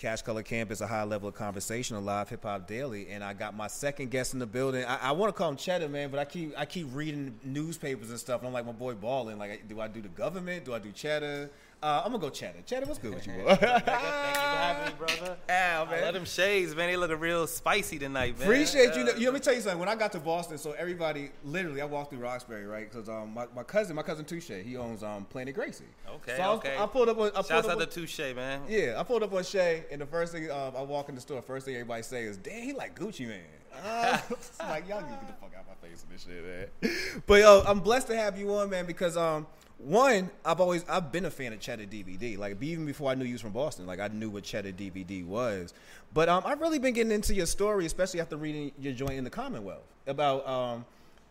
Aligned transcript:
Cash 0.00 0.22
Color 0.22 0.44
Cannabis, 0.44 0.80
a 0.80 0.86
high 0.86 1.04
level 1.04 1.28
of 1.28 1.34
conversation, 1.34 1.94
a 1.94 2.00
live 2.00 2.30
hip 2.30 2.44
hop 2.44 2.66
daily, 2.66 3.10
and 3.10 3.22
I 3.22 3.34
got 3.34 3.54
my 3.54 3.66
second 3.66 4.10
guest 4.10 4.32
in 4.32 4.38
the 4.38 4.46
building. 4.46 4.82
I, 4.86 4.96
I 4.96 5.12
want 5.12 5.28
to 5.28 5.36
call 5.36 5.50
him 5.50 5.56
Cheddar, 5.56 5.90
man, 5.90 6.10
but 6.10 6.18
I 6.18 6.24
keep 6.24 6.54
I 6.56 6.64
keep 6.64 6.88
reading 6.94 7.38
newspapers 7.44 8.08
and 8.08 8.18
stuff, 8.18 8.40
and 8.40 8.48
I'm 8.48 8.54
like, 8.54 8.64
my 8.64 8.72
boy 8.72 8.94
balling. 8.94 9.38
Like, 9.38 9.68
do 9.68 9.78
I 9.78 9.88
do 9.88 10.00
the 10.00 10.08
government? 10.08 10.64
Do 10.64 10.72
I 10.72 10.78
do 10.78 10.90
Cheddar? 10.90 11.50
Uh, 11.82 12.02
I'm 12.04 12.12
gonna 12.12 12.20
go 12.20 12.28
Cheddar. 12.28 12.58
Cheddar, 12.66 12.84
what's 12.86 12.98
good 12.98 13.14
with 13.14 13.26
you, 13.26 13.32
bro? 13.42 13.54
Thank 13.54 13.60
you 13.62 13.68
for 13.68 13.90
having 13.90 14.92
me, 14.92 14.98
brother. 14.98 15.36
Yeah, 15.48 15.84
I 15.86 15.90
man. 15.90 16.02
love 16.02 16.14
them 16.14 16.24
shades, 16.26 16.76
man. 16.76 16.90
They 16.90 16.96
looking 16.98 17.18
real 17.18 17.46
spicy 17.46 17.98
tonight, 17.98 18.38
man. 18.38 18.46
Appreciate 18.48 18.94
you. 18.96 19.06
Yeah. 19.06 19.16
you. 19.16 19.24
Let 19.26 19.34
me 19.34 19.40
tell 19.40 19.54
you 19.54 19.60
something. 19.62 19.78
When 19.78 19.88
I 19.88 19.94
got 19.94 20.12
to 20.12 20.18
Boston, 20.20 20.58
so 20.58 20.72
everybody, 20.72 21.30
literally, 21.42 21.80
I 21.80 21.86
walked 21.86 22.10
through 22.10 22.18
Roxbury, 22.20 22.66
right? 22.66 22.90
Because 22.90 23.08
um, 23.08 23.32
my, 23.32 23.46
my 23.56 23.62
cousin, 23.62 23.96
my 23.96 24.02
cousin 24.02 24.26
Touche, 24.26 24.50
he 24.62 24.76
owns 24.76 25.02
um 25.02 25.24
Planet 25.24 25.54
Gracie. 25.54 25.84
Okay, 26.16 26.36
so 26.36 26.42
I, 26.42 26.48
was, 26.50 26.58
okay. 26.58 26.76
I 26.78 26.84
pulled 26.86 27.08
up. 27.08 27.18
On, 27.18 27.28
I 27.28 27.30
pulled 27.30 27.46
Shouts 27.46 27.66
up 27.66 27.72
out 27.76 27.80
on- 27.80 27.88
to 27.88 27.94
Touche, 27.94 28.18
man. 28.36 28.60
Yeah, 28.68 28.96
I 28.98 29.02
pulled 29.02 29.22
up 29.22 29.32
on 29.32 29.42
Shay, 29.42 29.84
and 29.90 30.02
the 30.02 30.06
first 30.06 30.32
thing 30.32 30.50
um, 30.50 30.74
I 30.76 30.82
walk 30.82 31.08
in 31.08 31.14
the 31.14 31.20
store, 31.22 31.40
first 31.40 31.64
thing 31.64 31.74
everybody 31.76 32.02
say 32.02 32.24
is, 32.24 32.36
"Damn, 32.36 32.62
he 32.62 32.72
like 32.74 32.98
Gucci 32.98 33.26
Mane." 33.26 33.40
Uh, 33.82 34.18
like 34.68 34.86
y'all 34.86 35.00
need 35.00 35.08
to 35.08 35.14
get 35.14 35.28
the 35.28 35.32
fuck 35.40 35.52
out 35.56 35.64
my 35.66 35.88
face 35.88 36.04
and 36.04 36.12
this 36.12 36.24
shit, 36.26 36.44
man. 36.44 37.22
But 37.26 37.40
yo, 37.40 37.62
I'm 37.66 37.80
blessed 37.80 38.08
to 38.08 38.16
have 38.16 38.38
you 38.38 38.52
on, 38.54 38.68
man, 38.68 38.84
because 38.84 39.16
um, 39.16 39.46
one, 39.84 40.30
I've 40.44 40.60
always 40.60 40.84
I've 40.88 41.10
been 41.10 41.24
a 41.24 41.30
fan 41.30 41.52
of 41.52 41.60
Cheddar 41.60 41.84
DVD. 41.84 42.36
Like 42.38 42.62
even 42.62 42.86
before 42.86 43.10
I 43.10 43.14
knew 43.14 43.24
you 43.24 43.34
was 43.34 43.40
from 43.40 43.52
Boston, 43.52 43.86
like 43.86 44.00
I 44.00 44.08
knew 44.08 44.28
what 44.28 44.44
Cheddar 44.44 44.72
DVD 44.72 45.24
was. 45.24 45.72
But 46.12 46.28
um, 46.28 46.42
I've 46.44 46.60
really 46.60 46.78
been 46.78 46.94
getting 46.94 47.12
into 47.12 47.34
your 47.34 47.46
story, 47.46 47.86
especially 47.86 48.20
after 48.20 48.36
reading 48.36 48.72
your 48.78 48.92
joint 48.92 49.12
in 49.12 49.24
the 49.24 49.30
Commonwealth 49.30 49.86
about 50.06 50.46
um, 50.46 50.84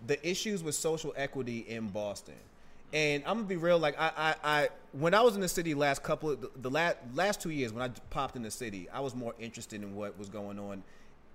the 0.07 0.27
issues 0.27 0.63
with 0.63 0.75
social 0.75 1.13
equity 1.15 1.59
in 1.67 1.89
Boston. 1.89 2.35
And 2.91 3.23
I'm 3.27 3.37
gonna 3.37 3.47
be 3.47 3.55
real. 3.55 3.77
Like 3.77 3.99
I, 3.99 4.11
I, 4.17 4.35
I 4.43 4.69
when 4.93 5.13
I 5.13 5.21
was 5.21 5.35
in 5.35 5.41
the 5.41 5.47
city 5.47 5.75
last 5.75 6.01
couple 6.01 6.31
of 6.31 6.41
the, 6.41 6.49
the 6.55 6.71
last 6.71 6.97
last 7.13 7.41
two 7.41 7.51
years 7.51 7.71
when 7.71 7.83
I 7.83 7.89
popped 8.09 8.35
in 8.35 8.41
the 8.41 8.51
city, 8.51 8.89
I 8.91 8.99
was 8.99 9.15
more 9.15 9.35
interested 9.39 9.83
in 9.83 9.95
what 9.95 10.17
was 10.17 10.29
going 10.29 10.57
on 10.57 10.83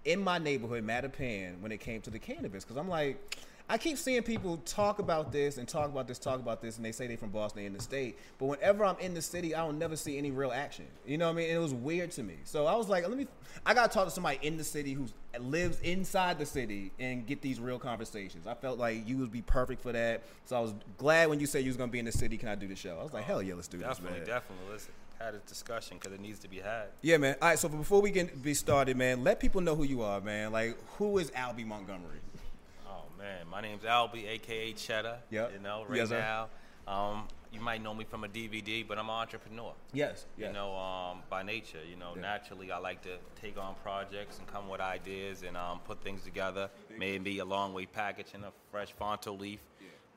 in 0.05 0.23
my 0.23 0.39
neighborhood, 0.39 0.85
Mattapan, 0.87 1.61
when 1.61 1.73
it 1.73 1.81
came 1.81 2.01
to 2.03 2.11
the 2.11 2.19
cannabis. 2.19 2.65
Because 2.65 2.77
I'm 2.77 2.89
like, 2.89 3.39
I 3.67 3.79
keep 3.79 3.97
seeing 3.97 4.23
people 4.23 4.59
talk 4.67 4.99
about 4.99 5.33
this 5.33 5.57
and 5.57 5.67
talk 5.67 5.87
about 5.89 6.07
this, 6.07 6.19
talk 6.19 6.39
about 6.39 6.61
this, 6.61 6.77
and 6.77 6.85
they 6.85 6.93
say 6.93 7.07
they're 7.07 7.17
from 7.17 7.31
Boston, 7.31 7.63
they 7.63 7.67
in 7.67 7.73
the 7.73 7.81
state. 7.81 8.19
But 8.39 8.47
whenever 8.47 8.85
I'm 8.85 8.99
in 8.99 9.15
the 9.15 9.23
city, 9.23 9.55
I 9.55 9.65
don't 9.65 9.79
never 9.79 9.97
see 9.97 10.19
any 10.19 10.31
real 10.31 10.53
action. 10.53 10.85
You 11.07 11.17
know 11.17 11.27
what 11.29 11.33
I 11.33 11.37
mean? 11.37 11.47
And 11.49 11.57
it 11.57 11.61
was 11.63 11.73
weird 11.73 12.11
to 12.13 12.23
me. 12.23 12.35
So 12.45 12.67
I 12.67 12.77
was 12.77 12.91
like, 12.91 13.09
let 13.09 13.17
me. 13.17 13.27
I 13.65 13.73
gotta 13.73 13.91
talk 13.91 14.05
to 14.05 14.11
somebody 14.11 14.39
in 14.43 14.59
the 14.59 14.65
city 14.65 14.93
who 14.93 15.07
lives 15.41 15.81
inside 15.81 16.39
the 16.39 16.45
city 16.45 16.93
and 16.99 17.27
get 17.27 17.41
these 17.41 17.59
real 17.59 17.79
conversations. 17.79 18.47
I 18.47 18.53
felt 18.53 18.79
like 18.79 19.09
you 19.09 19.17
would 19.19 19.33
be 19.33 19.41
perfect 19.43 19.81
for 19.81 19.93
that. 19.93 20.25
So 20.45 20.57
I 20.57 20.61
was 20.61 20.75
glad 20.99 21.31
when 21.31 21.41
you 21.41 21.47
said 21.47 21.63
you 21.65 21.71
was 21.71 21.79
gonna 21.79 21.91
be 21.91 21.99
in 21.99 22.05
the 22.05 22.13
city. 22.13 22.37
Can 22.37 22.51
I 22.51 22.57
do 22.57 22.69
the 22.69 22.77
show? 22.77 22.99
I 23.01 23.03
was 23.03 23.15
like, 23.15 23.25
hell 23.25 23.43
yeah, 23.43 23.55
let's 23.55 23.69
do 23.69 23.79
Definitely, 23.79 24.21
this, 24.21 24.29
man. 24.29 24.37
definitely. 24.37 24.73
Let's 24.73 24.89
have 25.21 25.33
this 25.33 25.43
discussion 25.45 25.97
because 25.99 26.13
it 26.13 26.21
needs 26.21 26.39
to 26.41 26.49
be 26.49 26.59
had. 26.59 26.89
Yeah, 27.01 27.17
man. 27.17 27.37
All 27.41 27.49
right, 27.49 27.59
so 27.59 27.71
before 27.71 28.03
we 28.03 28.11
get 28.11 28.43
be 28.43 28.53
started, 28.53 28.99
man, 28.99 29.25
let 29.25 29.41
people 29.41 29.63
know 29.63 29.75
who 29.75 29.85
you 29.85 30.03
are, 30.03 30.21
man. 30.21 30.53
Like, 30.53 30.77
who 30.99 31.17
is 31.17 31.31
Albie 31.31 31.67
Montgomery? 31.67 32.19
Man, 33.25 33.49
my 33.51 33.63
name's 33.63 33.85
Albie, 33.85 34.29
aka 34.29 34.73
Cheddar. 34.75 35.17
Yep. 35.31 35.53
You 35.55 35.59
know, 35.61 35.87
right 35.89 35.97
Yes, 35.97 36.11
now, 36.11 36.49
um, 36.87 37.27
you 37.51 37.59
might 37.59 37.83
know 37.83 37.95
me 37.95 38.05
from 38.05 38.23
a 38.25 38.29
DVD, 38.29 38.87
but 38.87 38.99
I'm 38.99 39.07
an 39.09 39.15
entrepreneur. 39.15 39.73
Yes. 39.95 40.27
You 40.37 40.53
know, 40.53 40.77
um, 40.77 41.23
by 41.31 41.43
nature, 41.43 41.79
you 41.89 41.97
know, 41.97 42.13
Yeah. 42.15 42.21
naturally, 42.21 42.71
I 42.71 42.77
like 42.77 43.01
to 43.05 43.17
take 43.41 43.57
on 43.57 43.77
projects 43.77 44.39
and 44.39 44.47
come 44.47 44.69
with 44.69 44.83
ideas 44.83 45.43
and 45.43 45.57
um, 45.57 45.81
put 45.87 46.03
things 46.03 46.23
together. 46.23 46.69
Maybe 46.99 47.39
a 47.39 47.47
long 47.47 47.73
way 47.73 47.87
package 47.87 48.35
in 48.35 48.45
a 48.45 48.53
fresh 48.71 48.93
Fronto 48.93 49.33
leaf. 49.33 49.61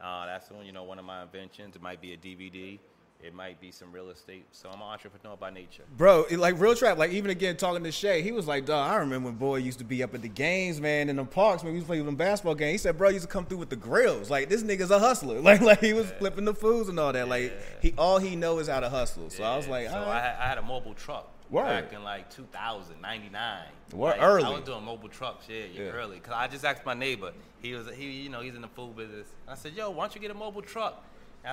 Uh, 0.02 0.26
that's 0.26 0.52
one, 0.52 0.66
you 0.66 0.74
know, 0.74 0.84
one 0.84 1.00
of 1.00 1.06
my 1.06 1.22
inventions. 1.24 1.78
It 1.78 1.82
might 1.82 2.02
be 2.02 2.12
a 2.12 2.18
DVD. 2.18 2.78
It 3.24 3.34
might 3.34 3.60
be 3.60 3.72
some 3.72 3.92
real 3.92 4.12
estate. 4.12 4.46
So 4.52 4.70
I'm 4.70 4.76
an 4.80 4.88
entrepreneur 4.88 5.36
by 5.36 5.50
nature. 5.50 5.84
Bro, 5.98 6.28
like 6.32 6.60
real 6.60 6.76
trap. 6.76 7.00
Like 7.00 7.12
even 7.12 7.32
again 7.32 7.58
talking 7.58 7.84
to 7.84 7.92
Shay, 7.92 8.22
he 8.22 8.32
was 8.32 8.46
like, 8.48 8.66
"Dog, 8.66 8.92
I 8.92 8.98
remember 8.98 9.30
when 9.30 9.36
boy 9.38 9.56
used 9.56 9.80
to 9.80 9.84
be 9.84 10.04
up 10.04 10.14
at 10.14 10.22
the 10.22 10.28
games, 10.30 10.80
man, 10.80 11.10
in 11.10 11.16
the 11.16 11.26
parks 11.26 11.64
when 11.64 11.74
we 11.74 11.78
used 11.80 11.88
to 11.88 11.94
play 11.94 12.02
them 12.02 12.16
basketball 12.16 12.54
games." 12.54 12.74
He 12.74 12.78
said, 12.78 12.96
"Bro, 12.98 13.10
he 13.10 13.14
used 13.16 13.26
to 13.28 13.32
come 13.32 13.46
through 13.46 13.58
with 13.58 13.70
the 13.72 13.76
grills. 13.76 14.30
Like 14.30 14.50
this 14.50 14.62
nigga's 14.62 14.92
a 14.92 15.00
hustler. 15.00 15.42
Like 15.48 15.62
like 15.62 15.80
he 15.82 15.94
was 15.94 16.12
flipping 16.20 16.46
the 16.46 16.54
foods 16.54 16.90
and 16.90 17.00
all 17.00 17.12
that. 17.12 17.28
Like 17.28 17.54
he 17.82 17.94
all 17.98 18.20
he 18.20 18.36
know 18.36 18.60
is 18.60 18.68
how 18.68 18.80
to 18.82 18.90
hustle." 18.90 19.30
So 19.32 19.44
I 19.44 19.58
was 19.58 19.66
Yeah, 19.66 19.72
like, 19.72 19.90
so 19.90 19.98
I, 19.98 20.20
had, 20.20 20.36
I 20.40 20.48
had 20.48 20.58
a 20.60 20.62
mobile 20.62 20.94
truck 20.94 21.28
Word. 21.50 21.66
back 21.66 21.94
in 21.94 22.04
like 22.04 22.30
2000, 22.30 23.02
99. 23.02 23.62
Word, 23.94 24.10
Like, 24.12 24.22
early. 24.22 24.44
I 24.44 24.50
was 24.50 24.62
doing 24.64 24.84
mobile 24.84 25.10
trucks, 25.10 25.46
yeah, 25.50 25.64
yeah, 25.74 25.84
Yeah. 25.86 25.90
early. 25.92 26.20
Cause 26.20 26.34
I 26.36 26.48
just 26.48 26.64
asked 26.64 26.86
my 26.86 26.94
neighbor. 26.94 27.32
He 27.62 27.74
was, 27.74 27.88
he, 27.96 28.12
you 28.12 28.30
know, 28.30 28.42
he's 28.42 28.54
in 28.54 28.62
the 28.62 28.68
food 28.68 28.96
business. 28.96 29.28
And 29.48 29.54
I 29.54 29.56
said, 29.56 29.74
yo, 29.74 29.90
why 29.90 30.04
don't 30.04 30.14
you 30.14 30.22
get 30.22 30.30
a 30.30 30.34
mobile 30.36 30.62
truck? 30.62 31.04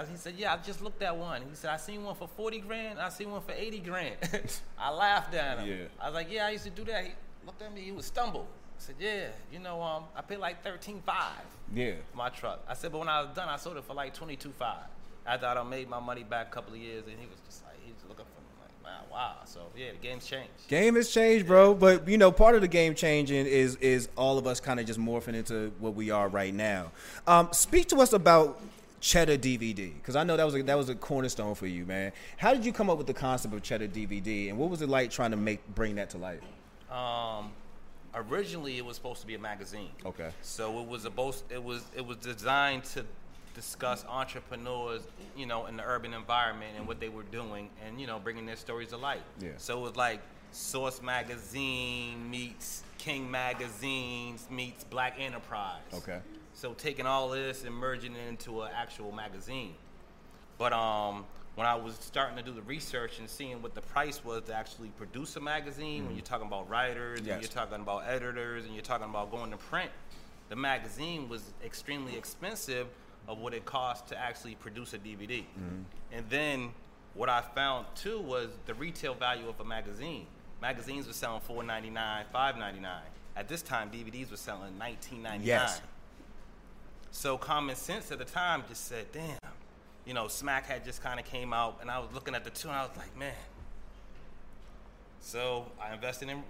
He 0.02 0.16
said, 0.16 0.34
yeah, 0.36 0.54
I 0.54 0.56
just 0.58 0.82
looked 0.82 1.02
at 1.02 1.16
one. 1.16 1.42
He 1.42 1.54
said, 1.54 1.70
I 1.70 1.76
seen 1.76 2.02
one 2.02 2.14
for 2.14 2.28
40 2.28 2.60
grand. 2.60 2.98
I 2.98 3.08
seen 3.10 3.30
one 3.30 3.42
for 3.42 3.52
80 3.52 3.78
grand. 3.80 4.16
I 4.78 4.90
laughed 4.90 5.34
at 5.34 5.58
him. 5.58 5.68
Yeah. 5.68 5.84
I 6.00 6.06
was 6.06 6.14
like, 6.14 6.30
yeah, 6.30 6.46
I 6.46 6.50
used 6.50 6.64
to 6.64 6.70
do 6.70 6.84
that. 6.84 7.04
He 7.04 7.12
looked 7.46 7.62
at 7.62 7.74
me. 7.74 7.82
He 7.82 7.92
was 7.92 8.06
stumble. 8.06 8.46
I 8.76 8.82
said, 8.82 8.96
yeah, 8.98 9.26
you 9.52 9.60
know, 9.60 9.80
um, 9.80 10.04
I 10.16 10.22
paid 10.22 10.38
like 10.38 10.64
13.5 10.64 11.02
yeah. 11.74 11.92
for 12.10 12.16
my 12.16 12.28
truck. 12.28 12.64
I 12.68 12.74
said, 12.74 12.92
but 12.92 12.98
when 12.98 13.08
I 13.08 13.22
was 13.22 13.30
done, 13.34 13.48
I 13.48 13.56
sold 13.56 13.76
it 13.76 13.84
for 13.84 13.94
like 13.94 14.16
22.5. 14.16 14.76
After 15.26 15.46
I 15.46 15.54
done 15.54 15.70
made 15.70 15.88
my 15.88 16.00
money 16.00 16.22
back 16.22 16.48
a 16.48 16.50
couple 16.50 16.74
of 16.74 16.80
years, 16.80 17.04
and 17.06 17.18
he 17.18 17.26
was 17.26 17.38
just 17.46 17.64
like, 17.64 17.76
he 17.82 17.92
was 17.92 18.02
looking 18.08 18.26
for 18.26 18.40
me 18.40 18.48
like, 18.60 18.84
wow, 18.84 19.00
wow. 19.10 19.36
So 19.46 19.60
yeah, 19.74 19.92
the 19.92 19.98
game's 19.98 20.26
changed. 20.26 20.50
Game 20.68 20.96
has 20.96 21.08
changed, 21.10 21.46
bro. 21.46 21.72
But 21.72 22.06
you 22.06 22.18
know, 22.18 22.30
part 22.30 22.56
of 22.56 22.60
the 22.60 22.68
game 22.68 22.94
changing 22.94 23.46
is 23.46 23.76
is 23.76 24.10
all 24.16 24.36
of 24.36 24.46
us 24.46 24.60
kind 24.60 24.78
of 24.78 24.84
just 24.84 25.00
morphing 25.00 25.34
into 25.34 25.72
what 25.78 25.94
we 25.94 26.10
are 26.10 26.28
right 26.28 26.52
now. 26.52 26.90
Um, 27.26 27.48
speak 27.52 27.88
to 27.88 28.02
us 28.02 28.12
about 28.12 28.60
Cheddar 29.04 29.36
DVD 29.36 29.92
because 29.92 30.16
I 30.16 30.24
know 30.24 30.34
that 30.34 30.44
was 30.44 30.54
a, 30.54 30.62
that 30.62 30.78
was 30.78 30.88
a 30.88 30.94
cornerstone 30.94 31.54
for 31.54 31.66
you, 31.66 31.84
man. 31.84 32.10
How 32.38 32.54
did 32.54 32.64
you 32.64 32.72
come 32.72 32.88
up 32.88 32.96
with 32.96 33.06
the 33.06 33.12
concept 33.12 33.52
of 33.52 33.62
Cheddar 33.62 33.88
DVD, 33.88 34.48
and 34.48 34.56
what 34.56 34.70
was 34.70 34.80
it 34.80 34.88
like 34.88 35.10
trying 35.10 35.30
to 35.32 35.36
make 35.36 35.60
bring 35.74 35.96
that 35.96 36.08
to 36.10 36.18
life? 36.18 36.40
Um, 36.90 37.52
originally, 38.14 38.78
it 38.78 38.84
was 38.84 38.96
supposed 38.96 39.20
to 39.20 39.26
be 39.26 39.34
a 39.34 39.38
magazine. 39.38 39.90
Okay. 40.06 40.30
So 40.40 40.80
it 40.80 40.88
was 40.88 41.02
supposed 41.02 41.44
it 41.52 41.62
was 41.62 41.84
it 41.94 42.06
was 42.06 42.16
designed 42.16 42.84
to 42.84 43.04
discuss 43.54 44.06
entrepreneurs, 44.08 45.02
you 45.36 45.44
know, 45.44 45.66
in 45.66 45.76
the 45.76 45.84
urban 45.84 46.14
environment 46.14 46.72
and 46.78 46.88
what 46.88 46.98
they 46.98 47.10
were 47.10 47.24
doing, 47.24 47.68
and 47.86 48.00
you 48.00 48.06
know, 48.06 48.18
bringing 48.18 48.46
their 48.46 48.56
stories 48.56 48.88
to 48.88 48.96
light. 48.96 49.20
Yeah. 49.38 49.50
So 49.58 49.80
it 49.80 49.82
was 49.82 49.96
like 49.96 50.22
Source 50.50 51.02
Magazine 51.02 52.30
meets 52.30 52.82
King 52.96 53.30
Magazines 53.30 54.48
meets 54.50 54.82
Black 54.82 55.16
Enterprise. 55.18 55.82
Okay. 55.92 56.20
So 56.54 56.72
taking 56.72 57.06
all 57.06 57.28
this 57.30 57.64
and 57.64 57.74
merging 57.74 58.14
it 58.14 58.28
into 58.28 58.62
an 58.62 58.70
actual 58.74 59.12
magazine. 59.12 59.74
But 60.56 60.72
um, 60.72 61.24
when 61.56 61.66
I 61.66 61.74
was 61.74 61.96
starting 62.00 62.36
to 62.36 62.42
do 62.42 62.52
the 62.52 62.62
research 62.62 63.18
and 63.18 63.28
seeing 63.28 63.60
what 63.60 63.74
the 63.74 63.80
price 63.80 64.24
was 64.24 64.42
to 64.44 64.54
actually 64.54 64.88
produce 64.90 65.34
a 65.36 65.40
magazine, 65.40 66.06
when 66.06 66.14
you're 66.14 66.24
talking 66.24 66.46
about 66.46 66.68
writers, 66.68 67.18
Mm-hmm. 67.20 67.26
Yes. 67.28 67.34
and 67.34 67.42
you're 67.42 67.52
talking 67.52 67.80
about 67.82 68.04
editors, 68.06 68.64
and 68.64 68.72
you're 68.74 68.82
talking 68.82 69.08
about 69.08 69.30
going 69.30 69.50
to 69.50 69.56
print, 69.56 69.90
the 70.48 70.56
magazine 70.56 71.28
was 71.28 71.52
extremely 71.64 72.16
expensive 72.16 72.86
of 73.26 73.38
what 73.38 73.52
it 73.54 73.64
cost 73.64 74.06
to 74.08 74.18
actually 74.18 74.54
produce 74.56 74.92
a 74.94 74.98
DVD. 74.98 75.38
Mm-hmm. 75.40 75.82
And 76.12 76.28
then 76.30 76.70
what 77.14 77.28
I 77.28 77.40
found 77.40 77.86
too 77.96 78.20
was 78.20 78.48
the 78.66 78.74
retail 78.74 79.14
value 79.14 79.48
of 79.48 79.58
a 79.60 79.64
magazine. 79.64 80.26
Magazines 80.62 81.06
were 81.06 81.12
selling 81.12 81.40
$4.99, 81.48 81.94
$5.99. 82.34 82.86
At 83.36 83.48
this 83.48 83.62
time, 83.62 83.90
DVDs 83.90 84.30
were 84.30 84.36
selling 84.36 84.72
$19.99. 84.78 85.40
Yes. 85.42 85.80
So 87.14 87.38
common 87.38 87.76
sense 87.76 88.10
at 88.10 88.18
the 88.18 88.24
time 88.24 88.64
just 88.68 88.86
said, 88.86 89.06
damn, 89.12 89.38
you 90.04 90.14
know, 90.14 90.26
Smack 90.26 90.66
had 90.66 90.84
just 90.84 91.00
kind 91.00 91.20
of 91.20 91.24
came 91.24 91.52
out, 91.52 91.78
and 91.80 91.88
I 91.88 92.00
was 92.00 92.08
looking 92.12 92.34
at 92.34 92.42
the 92.42 92.50
two, 92.50 92.66
and 92.66 92.76
I 92.76 92.82
was 92.82 92.96
like, 92.96 93.16
man. 93.16 93.32
So 95.20 95.64
I 95.80 95.94
invested 95.94 96.28
in 96.28 96.42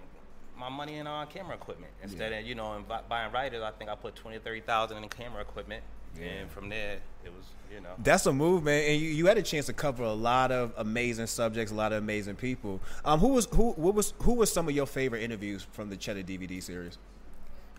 my 0.57 0.67
money 0.69 0.95
in 0.95 1.05
uh, 1.05 1.27
camera 1.27 1.53
equipment 1.53 1.91
instead 2.01 2.33
of 2.33 2.45
you 2.45 2.55
know 2.55 2.73
in 2.73 2.83
buying 3.07 3.31
writers. 3.31 3.61
I 3.61 3.69
think 3.71 3.91
I 3.91 3.95
put 3.95 4.15
twenty, 4.15 4.39
thirty 4.39 4.59
thousand 4.59 5.03
in 5.03 5.07
camera 5.07 5.39
equipment, 5.39 5.83
and 6.19 6.49
from 6.49 6.67
there 6.69 6.97
it 7.23 7.31
was 7.31 7.45
you 7.71 7.79
know. 7.79 7.93
That's 7.99 8.25
a 8.25 8.33
move, 8.33 8.63
man. 8.63 8.89
And 8.89 8.99
you, 8.99 9.09
you 9.09 9.27
had 9.27 9.37
a 9.37 9.43
chance 9.43 9.67
to 9.67 9.73
cover 9.73 10.03
a 10.03 10.13
lot 10.13 10.51
of 10.51 10.73
amazing 10.77 11.27
subjects, 11.27 11.71
a 11.71 11.75
lot 11.75 11.93
of 11.93 11.99
amazing 11.99 12.37
people. 12.37 12.81
Um, 13.05 13.19
who 13.19 13.29
was 13.29 13.45
who? 13.51 13.73
What 13.73 13.93
was 13.93 14.15
who 14.23 14.33
was 14.33 14.51
some 14.51 14.67
of 14.67 14.73
your 14.73 14.87
favorite 14.87 15.21
interviews 15.21 15.61
from 15.61 15.91
the 15.91 15.95
Cheddar 15.95 16.23
DVD 16.23 16.61
series? 16.61 16.97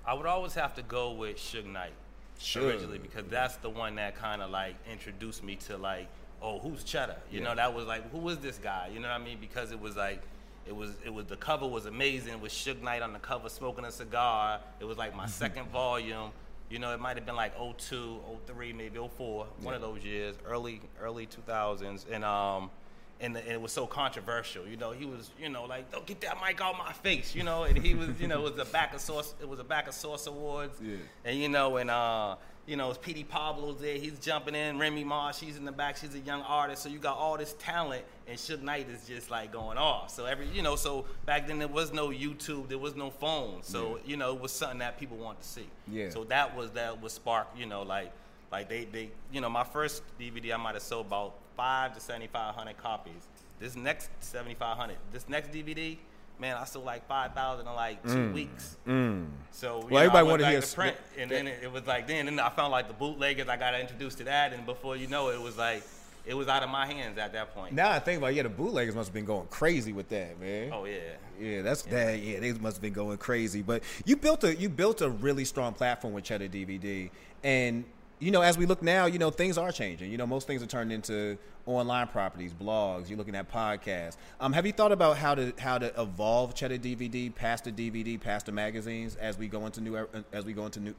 I 0.06 0.14
would 0.14 0.26
always 0.26 0.54
have 0.54 0.72
to 0.76 0.82
go 0.82 1.10
with 1.10 1.36
Suge 1.36 1.66
Knight 1.66 1.92
Suge. 2.40 2.62
originally 2.66 2.98
because 2.98 3.24
that's 3.28 3.56
the 3.56 3.70
one 3.70 3.96
that 3.96 4.16
kind 4.16 4.42
of 4.42 4.50
like 4.50 4.74
introduced 4.90 5.42
me 5.42 5.56
to 5.66 5.76
like, 5.76 6.08
oh, 6.42 6.58
who's 6.58 6.84
Cheddar? 6.84 7.16
You 7.30 7.38
Yeah. 7.40 7.46
know, 7.48 7.54
that 7.56 7.74
was 7.74 7.86
like, 7.86 8.10
who 8.12 8.28
is 8.28 8.38
this 8.38 8.58
guy? 8.58 8.90
You 8.92 9.00
know 9.00 9.08
what 9.08 9.20
I 9.20 9.24
mean? 9.24 9.38
Because 9.40 9.72
it 9.72 9.80
was 9.80 9.96
like, 9.96 10.22
it 10.66 10.74
was 10.74 10.90
it 11.04 11.12
was 11.14 11.26
the 11.26 11.36
cover 11.36 11.66
was 11.66 11.86
amazing 11.86 12.40
with 12.40 12.52
Suge 12.52 12.82
Knight 12.82 13.00
on 13.02 13.12
the 13.12 13.18
cover 13.20 13.48
smoking 13.48 13.84
a 13.84 13.92
cigar. 13.92 14.60
It 14.80 14.84
was 14.84 14.98
like 14.98 15.14
my 15.14 15.26
second 15.42 15.68
volume. 15.70 16.30
You 16.68 16.80
know, 16.80 16.92
it 16.92 16.98
might 16.98 17.16
have 17.16 17.24
been 17.24 17.36
like 17.36 17.52
02, 17.78 18.18
03, 18.48 18.72
maybe 18.72 18.98
04, 18.98 19.46
one 19.62 19.74
of 19.74 19.80
those 19.80 20.02
years, 20.04 20.34
early 20.44 20.80
early 21.00 21.26
2000s, 21.26 22.04
and 22.10 22.24
um. 22.24 22.70
And, 23.18 23.34
and 23.36 23.48
it 23.48 23.60
was 23.60 23.72
so 23.72 23.86
controversial, 23.86 24.66
you 24.68 24.76
know. 24.76 24.90
He 24.92 25.06
was, 25.06 25.30
you 25.40 25.48
know, 25.48 25.64
like, 25.64 25.90
"Don't 25.90 26.04
get 26.04 26.20
that 26.20 26.36
mic 26.46 26.60
out 26.60 26.76
my 26.76 26.92
face," 26.92 27.34
you 27.34 27.44
know. 27.44 27.62
And 27.64 27.78
he 27.78 27.94
was, 27.94 28.20
you 28.20 28.28
know, 28.28 28.44
it 28.46 28.52
was 28.56 28.68
a 28.68 28.70
back 28.70 28.92
of 28.94 29.00
source. 29.00 29.32
It 29.40 29.48
was 29.48 29.58
a 29.58 29.64
back 29.64 29.88
of 29.88 29.94
source 29.94 30.26
awards, 30.26 30.78
Yeah. 30.82 30.96
and 31.24 31.38
you 31.38 31.48
know, 31.48 31.78
and 31.78 31.90
uh, 31.90 32.36
you 32.66 32.76
know, 32.76 32.90
it's 32.90 32.98
Petey 32.98 33.24
Pablo's 33.24 33.80
there. 33.80 33.96
He's 33.96 34.18
jumping 34.18 34.54
in. 34.54 34.78
Remy 34.78 35.04
Ma, 35.04 35.30
she's 35.30 35.56
in 35.56 35.64
the 35.64 35.72
back. 35.72 35.96
She's 35.96 36.14
a 36.14 36.18
young 36.18 36.42
artist. 36.42 36.82
So 36.82 36.90
you 36.90 36.98
got 36.98 37.16
all 37.16 37.38
this 37.38 37.54
talent, 37.58 38.04
and 38.28 38.36
Suge 38.36 38.60
Knight 38.60 38.86
is 38.90 39.06
just 39.06 39.30
like 39.30 39.50
going 39.50 39.78
off. 39.78 40.10
So 40.10 40.26
every, 40.26 40.48
you 40.48 40.60
know, 40.60 40.76
so 40.76 41.06
back 41.24 41.46
then 41.46 41.58
there 41.58 41.68
was 41.68 41.94
no 41.94 42.08
YouTube, 42.08 42.68
there 42.68 42.76
was 42.76 42.96
no 42.96 43.08
phone. 43.08 43.62
So 43.62 43.98
you 44.04 44.18
know, 44.18 44.34
it 44.34 44.40
was 44.42 44.52
something 44.52 44.80
that 44.80 44.98
people 44.98 45.16
wanted 45.16 45.40
to 45.40 45.48
see. 45.48 45.68
Yeah. 45.88 46.10
So 46.10 46.24
that 46.24 46.54
was 46.54 46.72
that 46.72 47.00
was 47.00 47.14
spark. 47.14 47.46
You 47.56 47.64
know, 47.64 47.80
like 47.82 48.12
like 48.52 48.68
they 48.68 48.84
they 48.84 49.10
you 49.32 49.40
know 49.40 49.48
my 49.50 49.64
first 49.64 50.02
DVD 50.20 50.54
I 50.54 50.56
might 50.56 50.74
have 50.74 50.82
sold 50.82 51.06
about 51.06 51.34
five 51.56 51.94
to 51.94 52.00
seventy 52.00 52.26
five 52.28 52.54
hundred 52.54 52.76
copies. 52.78 53.28
This 53.58 53.74
next 53.76 54.10
seventy 54.20 54.54
five 54.54 54.76
hundred. 54.76 54.96
This 55.12 55.28
next 55.28 55.50
DVD. 55.52 55.96
Man, 56.38 56.54
I 56.56 56.64
sold 56.66 56.84
like 56.84 57.06
five 57.08 57.32
thousand 57.32 57.66
in 57.66 57.74
like 57.74 58.02
two 58.06 58.30
weeks. 58.32 58.76
So 58.84 58.90
you 58.90 58.92
Mm. 58.92 59.26
Well, 59.62 59.88
know, 59.90 59.96
everybody 59.96 60.26
wanted 60.28 60.42
to 60.44 60.50
hear 60.50 60.60
print, 60.62 60.96
and 61.18 61.30
then 61.30 61.46
it, 61.46 61.60
it 61.62 61.72
was 61.72 61.86
like 61.86 62.06
then, 62.06 62.28
and 62.28 62.38
I 62.38 62.50
found 62.50 62.72
like 62.72 62.88
the 62.88 62.94
bootleggers. 62.94 63.48
I 63.48 63.56
got 63.56 63.78
introduced 63.80 64.18
to 64.18 64.24
that, 64.24 64.52
and 64.52 64.66
before 64.66 64.96
you 64.96 65.06
know 65.06 65.30
it, 65.30 65.36
it 65.36 65.40
was 65.40 65.56
like 65.56 65.82
it 66.26 66.34
was 66.34 66.46
out 66.48 66.62
of 66.62 66.68
my 66.68 66.84
hands 66.86 67.16
at 67.16 67.32
that 67.32 67.54
point. 67.54 67.72
Now 67.74 67.90
I 67.90 68.00
think 68.00 68.18
about 68.18 68.32
it, 68.32 68.36
yeah, 68.36 68.42
the 68.42 68.50
bootleggers 68.50 68.94
must 68.94 69.08
have 69.08 69.14
been 69.14 69.24
going 69.24 69.46
crazy 69.46 69.94
with 69.94 70.10
that, 70.10 70.38
man. 70.38 70.72
Oh 70.74 70.84
yeah, 70.84 70.98
Yeah, 71.40 71.62
that's 71.62 71.82
that. 71.84 72.18
Yeah, 72.20 72.40
they 72.40 72.52
must 72.52 72.76
have 72.76 72.82
been 72.82 72.92
going 72.92 73.16
crazy. 73.16 73.62
But 73.62 73.82
you 74.04 74.16
built 74.16 74.44
a 74.44 74.54
you 74.54 74.68
built 74.68 75.00
a 75.00 75.08
really 75.08 75.46
strong 75.46 75.72
platform 75.72 76.12
with 76.12 76.24
Cheddar 76.24 76.48
DVD, 76.48 77.08
and 77.44 77.84
you 78.18 78.30
know, 78.30 78.40
as 78.40 78.56
we 78.56 78.64
look 78.66 78.82
now, 78.82 79.06
you 79.06 79.18
know, 79.18 79.30
things 79.30 79.58
are 79.58 79.70
changing. 79.70 80.10
You 80.10 80.16
know, 80.16 80.26
most 80.26 80.46
things 80.46 80.62
are 80.62 80.66
turned 80.66 80.90
into 80.92 81.36
online 81.66 82.06
properties, 82.08 82.54
blogs. 82.54 83.08
You're 83.08 83.18
looking 83.18 83.34
at 83.34 83.52
podcasts. 83.52 84.16
Um, 84.40 84.52
have 84.54 84.64
you 84.64 84.72
thought 84.72 84.92
about 84.92 85.18
how 85.18 85.34
to 85.34 85.52
how 85.58 85.76
to 85.78 85.92
evolve 86.00 86.54
Cheddar 86.54 86.78
DVD 86.78 87.34
past 87.34 87.64
the 87.64 87.72
DVD, 87.72 88.18
past 88.20 88.46
the 88.46 88.52
magazines, 88.52 89.16
as 89.16 89.36
we 89.36 89.48
go 89.48 89.66
into 89.66 89.80
new 89.80 89.96
er, 89.96 90.08
as 90.32 90.44
we 90.44 90.52
go 90.54 90.64
into 90.64 90.80
new, 90.80 90.94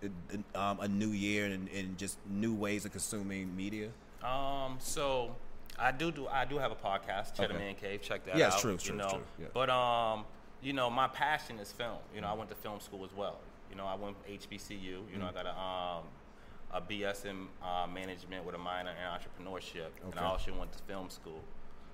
um, 0.55 0.79
a 0.79 0.87
new 0.87 1.09
year 1.09 1.45
and, 1.45 1.69
and 1.69 1.97
just 1.97 2.17
new 2.29 2.53
ways 2.53 2.85
of 2.85 2.91
consuming 2.91 3.55
media? 3.55 3.89
Um, 4.23 4.77
so 4.79 5.35
I 5.79 5.91
do 5.91 6.11
do 6.11 6.27
I 6.27 6.45
do 6.45 6.57
have 6.59 6.71
a 6.71 6.75
podcast, 6.75 7.33
Cheddar 7.35 7.53
Okay. 7.55 7.63
Man 7.63 7.75
Cave. 7.75 8.01
Check 8.01 8.25
that 8.25 8.37
Yeah, 8.37 8.47
out. 8.47 8.53
it's 8.53 8.61
true, 8.61 8.71
you 8.73 8.77
true, 8.77 8.95
know. 8.95 9.09
true, 9.09 9.23
yeah. 9.39 9.47
But 9.53 9.69
um, 9.69 10.25
you 10.61 10.73
know, 10.73 10.89
my 10.89 11.07
passion 11.07 11.57
is 11.59 11.71
film. 11.71 11.97
You 12.13 12.21
know, 12.21 12.27
I 12.27 12.33
went 12.33 12.49
to 12.49 12.55
film 12.55 12.79
school 12.79 13.05
as 13.05 13.13
well. 13.15 13.39
You 13.71 13.75
know, 13.75 13.85
I 13.85 13.95
went 13.95 14.15
HBCU. 14.27 14.81
You 14.81 14.97
know, 15.17 15.25
Mm-hmm. 15.25 15.37
I 15.37 15.43
got 15.43 15.45
a 15.45 15.57
um 15.59 16.03
a 16.71 16.81
BS 16.81 17.25
in 17.25 17.47
uh, 17.63 17.87
management 17.87 18.45
with 18.45 18.55
a 18.55 18.57
minor 18.57 18.91
in 18.91 18.97
entrepreneurship, 18.97 19.89
and 20.03 20.19
I 20.19 20.23
also 20.23 20.53
went 20.57 20.71
to 20.73 20.79
film 20.83 21.09
school. 21.09 21.41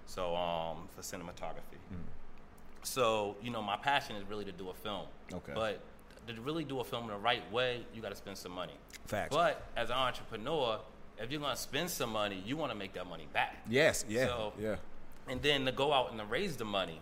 So 0.05 0.35
um, 0.35 0.89
for 0.95 1.01
cinematography. 1.01 1.79
Mm. 1.93 1.97
So 2.83 3.35
you 3.41 3.51
know, 3.51 3.61
my 3.61 3.77
passion 3.77 4.15
is 4.15 4.23
really 4.29 4.45
to 4.45 4.51
do 4.51 4.69
a 4.69 4.73
film. 4.73 5.05
Okay. 5.33 5.53
But 5.55 5.81
to 6.27 6.41
really 6.41 6.63
do 6.63 6.79
a 6.79 6.83
film 6.83 7.03
in 7.05 7.09
the 7.11 7.17
right 7.17 7.49
way, 7.51 7.85
you 7.93 8.01
got 8.01 8.09
to 8.09 8.15
spend 8.15 8.37
some 8.37 8.51
money. 8.51 8.73
Facts. 9.05 9.35
But 9.35 9.65
as 9.75 9.89
an 9.89 9.95
entrepreneur, 9.95 10.79
if 11.17 11.31
you're 11.31 11.41
gonna 11.41 11.55
spend 11.55 11.89
some 11.89 12.11
money, 12.11 12.41
you 12.45 12.57
want 12.57 12.71
to 12.71 12.77
make 12.77 12.93
that 12.93 13.07
money 13.07 13.27
back. 13.33 13.63
Yes. 13.69 14.05
Yeah. 14.07 14.25
So- 14.27 14.53
yeah. 14.59 14.75
And 15.27 15.41
then 15.41 15.63
to 15.65 15.71
go 15.71 15.93
out 15.93 16.11
and 16.11 16.19
to 16.19 16.25
raise 16.25 16.57
the 16.57 16.65
money, 16.65 16.99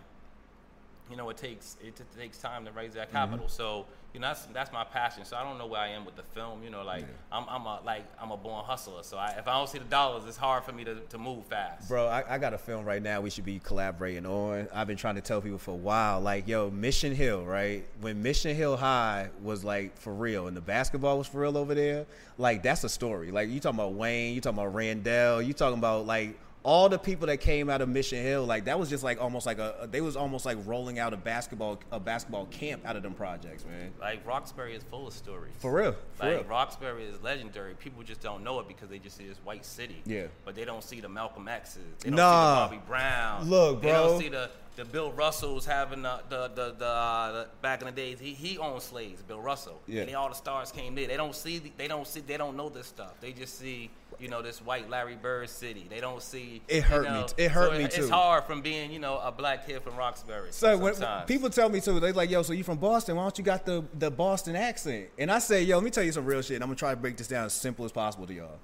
you 1.12 1.18
know, 1.18 1.30
it 1.30 1.38
takes 1.38 1.78
it, 1.84 1.96
t- 1.96 2.04
takes 2.18 2.38
time 2.38 2.66
to 2.66 2.72
raise 2.72 2.94
that 2.94 3.10
mm-hmm. 3.10 3.18
capital. 3.18 3.48
So 3.48 3.86
you 4.13 4.19
know, 4.19 4.28
that's 4.28 4.46
that's 4.48 4.74
my 4.74 4.84
passion. 4.84 5.24
So 5.24 5.38
I 5.38 5.44
don't 5.44 5.58
know 5.58 5.68
where 5.68 5.80
I 5.80 5.90
am 5.90 6.06
with 6.06 6.16
the 6.16 6.24
film. 6.24 6.63
You 6.63 6.69
know, 6.69 6.84
like 6.84 7.06
I'm 7.31 7.46
I'm 7.48 7.66
a 7.66 7.80
like 7.86 8.06
I'm 8.19 8.31
a 8.31 8.38
born 8.38 8.66
hustler. 8.66 9.04
So 9.04 9.18
I, 9.18 9.36
if 9.38 9.48
I 9.48 9.58
don't 9.58 9.69
see 9.69 9.78
the 9.78 9.86
dollars, 9.86 10.24
it's 10.28 10.38
hard 10.38 10.63
for 10.63 10.72
me 10.72 10.84
to, 10.84 10.96
to 10.96 11.18
move 11.18 11.46
fast. 11.46 11.88
Bro, 11.88 12.08
I, 12.08 12.36
I 12.36 12.38
got 12.38 12.54
a 12.54 12.58
film 12.58 12.84
right 12.84 13.02
now 13.02 13.22
we 13.22 13.30
should 13.30 13.46
be 13.46 13.60
collaborating 13.60 14.25
on. 14.25 14.68
I've 14.74 14.88
been 14.88 14.98
trying 14.98 15.16
to 15.16 15.22
tell 15.22 15.42
people 15.42 15.58
for 15.60 15.72
a 15.72 15.75
while, 15.75 16.19
like, 16.19 16.48
yo, 16.48 16.69
Mission 16.69 17.16
Hill, 17.16 17.46
right? 17.46 17.86
When 18.02 18.22
Mission 18.22 18.56
Hill 18.56 18.75
High 18.75 19.30
was 19.42 19.63
like 19.63 19.98
for 19.98 20.13
real 20.13 20.48
and 20.48 20.58
the 20.58 20.62
basketball 20.62 21.18
was 21.18 21.28
for 21.28 21.42
real 21.42 21.58
over 21.58 21.74
there, 21.74 22.06
like 22.38 22.63
that's 22.63 22.84
a 22.84 22.90
story. 22.90 23.31
Like 23.31 23.50
you 23.50 23.60
talking 23.60 23.80
about 23.80 23.94
Wayne, 23.94 24.34
you 24.34 24.42
talking 24.42 24.60
about 24.60 24.74
Randall, 24.74 25.42
you 25.42 25.54
talking 25.54 25.78
about 25.78 26.06
like 26.06 26.38
all 26.63 26.90
the 26.90 27.00
people 27.00 27.25
that 27.28 27.38
came 27.38 27.69
out 27.72 27.81
of 27.81 27.90
Mission 27.90 28.22
Hill, 28.22 28.46
like 28.46 28.66
that 28.66 28.78
was 28.80 28.88
just 28.90 29.04
like 29.04 29.19
almost 29.19 29.46
like 29.48 29.58
a 29.58 29.88
they 29.92 30.00
was 30.02 30.16
almost 30.16 30.46
like 30.46 30.58
rolling 30.66 31.00
out 31.00 31.12
a 31.13 31.18
basketball 31.18 31.80
a 31.92 32.00
basketball 32.00 32.46
camp 32.48 32.86
out 32.86 32.96
of 32.96 33.02
them 33.02 33.13
projects, 33.16 33.66
man. 33.66 33.92
Like 34.00 34.25
Roxbury 34.28 34.75
is 34.75 34.84
full 34.84 35.08
of 35.08 35.13
stories. 35.13 35.54
For 35.60 35.74
real. 35.74 35.96
For 36.13 36.25
Like 36.25 36.34
real. 36.42 36.44
Roxbury 36.44 37.06
is 37.06 37.19
legendary. 37.24 37.74
People 37.74 38.04
just 38.04 38.22
don't 38.22 38.44
know 38.44 38.60
it 38.60 38.68
because 38.68 38.90
they 38.90 39.00
just 39.00 39.18
see 39.18 39.28
this 39.28 39.40
white 39.44 39.66
city. 39.66 40.04
Yeah. 40.06 40.28
But 40.46 40.54
they 40.56 40.66
don't 40.66 40.84
see 40.84 41.00
the 41.02 41.10
Malcolm 41.10 41.48
X's. 41.48 41.78
They 42.02 42.10
don't 42.12 42.18
Nah. 42.18 42.68
see 42.69 42.75
the 42.75 42.80
Bobby 42.80 42.88
Brown. 42.88 43.50
Look, 43.50 43.81
bro. 43.81 43.92
They 43.92 43.98
don't 43.98 44.22
see 44.22 44.30
the, 44.30 44.50
the 44.75 44.86
Bill 44.86 45.12
Russells 45.12 45.66
having 45.66 46.04
the 46.04 46.22
the 46.30 46.48
the, 46.54 46.75
the, 46.78 46.86
uh, 46.86 47.31
the 47.31 47.48
back 47.63 47.81
in 47.81 47.88
the 47.88 47.92
days. 47.92 48.19
He 48.19 48.34
he 48.34 48.60
owned 48.60 48.84
Slade's. 48.84 49.24
Bill 49.24 49.42
Russell. 49.42 49.81
Yeah. 49.88 50.04
And 50.04 50.16
all 50.16 50.30
the 50.30 50.36
stars 50.36 50.72
came 50.72 50.94
there. 50.94 51.08
They 51.08 51.18
don't 51.18 51.36
see. 51.36 51.58
the- 51.58 51.72
They 51.75 51.88
don't 51.88 52.06
see. 52.08 52.19
They 52.19 52.38
don't 52.38 52.56
know 52.56 52.69
this 52.69 52.86
stuff. 52.86 53.13
They 53.19 53.31
just 53.31 53.58
see. 53.58 53.90
You 54.22 54.28
know 54.30 54.44
this 54.44 54.62
white 54.62 54.88
Larry 54.90 55.16
Bird 55.16 55.50
city. 55.50 55.88
They 55.90 56.00
don't 56.00 56.22
see. 56.22 56.62
It 56.68 56.84
hurt 56.84 57.04
me 57.04 57.10
know, 57.10 57.28
t- 57.28 57.44
it 57.44 57.50
hurt 57.52 57.72
so 57.72 57.78
me 57.80 57.84
It's 57.86 57.96
too. 57.96 58.10
hard 58.10 58.44
from 58.44 58.62
being 58.62 58.92
you 58.92 59.00
know 59.00 59.18
a 59.18 59.32
black 59.32 59.66
kid 59.66 59.82
from 59.82 59.96
Roxbury. 59.96 60.50
So 60.52 60.78
when, 60.78 60.94
sometimes. 60.94 61.28
people 61.28 61.50
tell 61.50 61.70
me 61.70 61.82
too, 61.82 62.00
they 62.00 62.12
like, 62.12 62.30
yo, 62.30 62.44
so 62.44 62.54
you 62.54 62.64
from 62.64 62.78
Boston? 62.78 63.16
Why 63.16 63.24
don't 63.24 63.38
you 63.38 63.44
got 63.44 63.66
the, 63.66 63.84
the 63.98 64.12
Boston 64.12 64.56
accent? 64.56 65.10
And 65.18 65.32
I 65.32 65.40
say, 65.40 65.64
yo, 65.64 65.78
let 65.78 65.84
me 65.84 65.90
tell 65.90 66.04
you 66.04 66.12
some 66.12 66.26
real 66.26 66.42
shit. 66.44 66.56
and 66.56 66.64
I'm 66.64 66.70
gonna 66.70 66.76
try 66.78 66.92
to 66.92 66.96
break 66.98 67.18
this 67.18 67.28
down 67.28 67.46
as 67.46 67.54
simple 67.54 67.84
as 67.84 67.92
possible 67.92 68.28
to 68.28 68.34
y'all. 68.34 68.60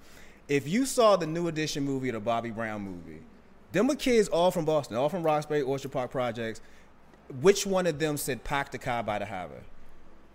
If 0.48 0.68
you 0.68 0.86
saw 0.86 1.15
the 1.15 1.27
new 1.27 1.48
edition 1.48 1.83
movie, 1.83 2.09
or 2.09 2.13
the 2.13 2.19
Bobby 2.19 2.51
Brown 2.51 2.81
movie, 2.81 3.21
them 3.71 3.88
were 3.88 3.95
kids 3.95 4.27
all 4.30 4.51
from 4.51 4.63
Boston, 4.63 4.95
all 4.95 5.09
from 5.09 5.24
Roxbury, 5.24 5.62
Orchard 5.63 5.92
Park 5.92 6.12
projects. 6.12 6.62
Which 7.42 7.65
one 7.65 7.88
of 7.88 8.00
them 8.00 8.15
said 8.15 8.44
"Pack 8.44 8.71
the 8.71 8.77
car 8.77 9.04
by 9.04 9.19
the 9.19 9.25
highway"? 9.25 9.62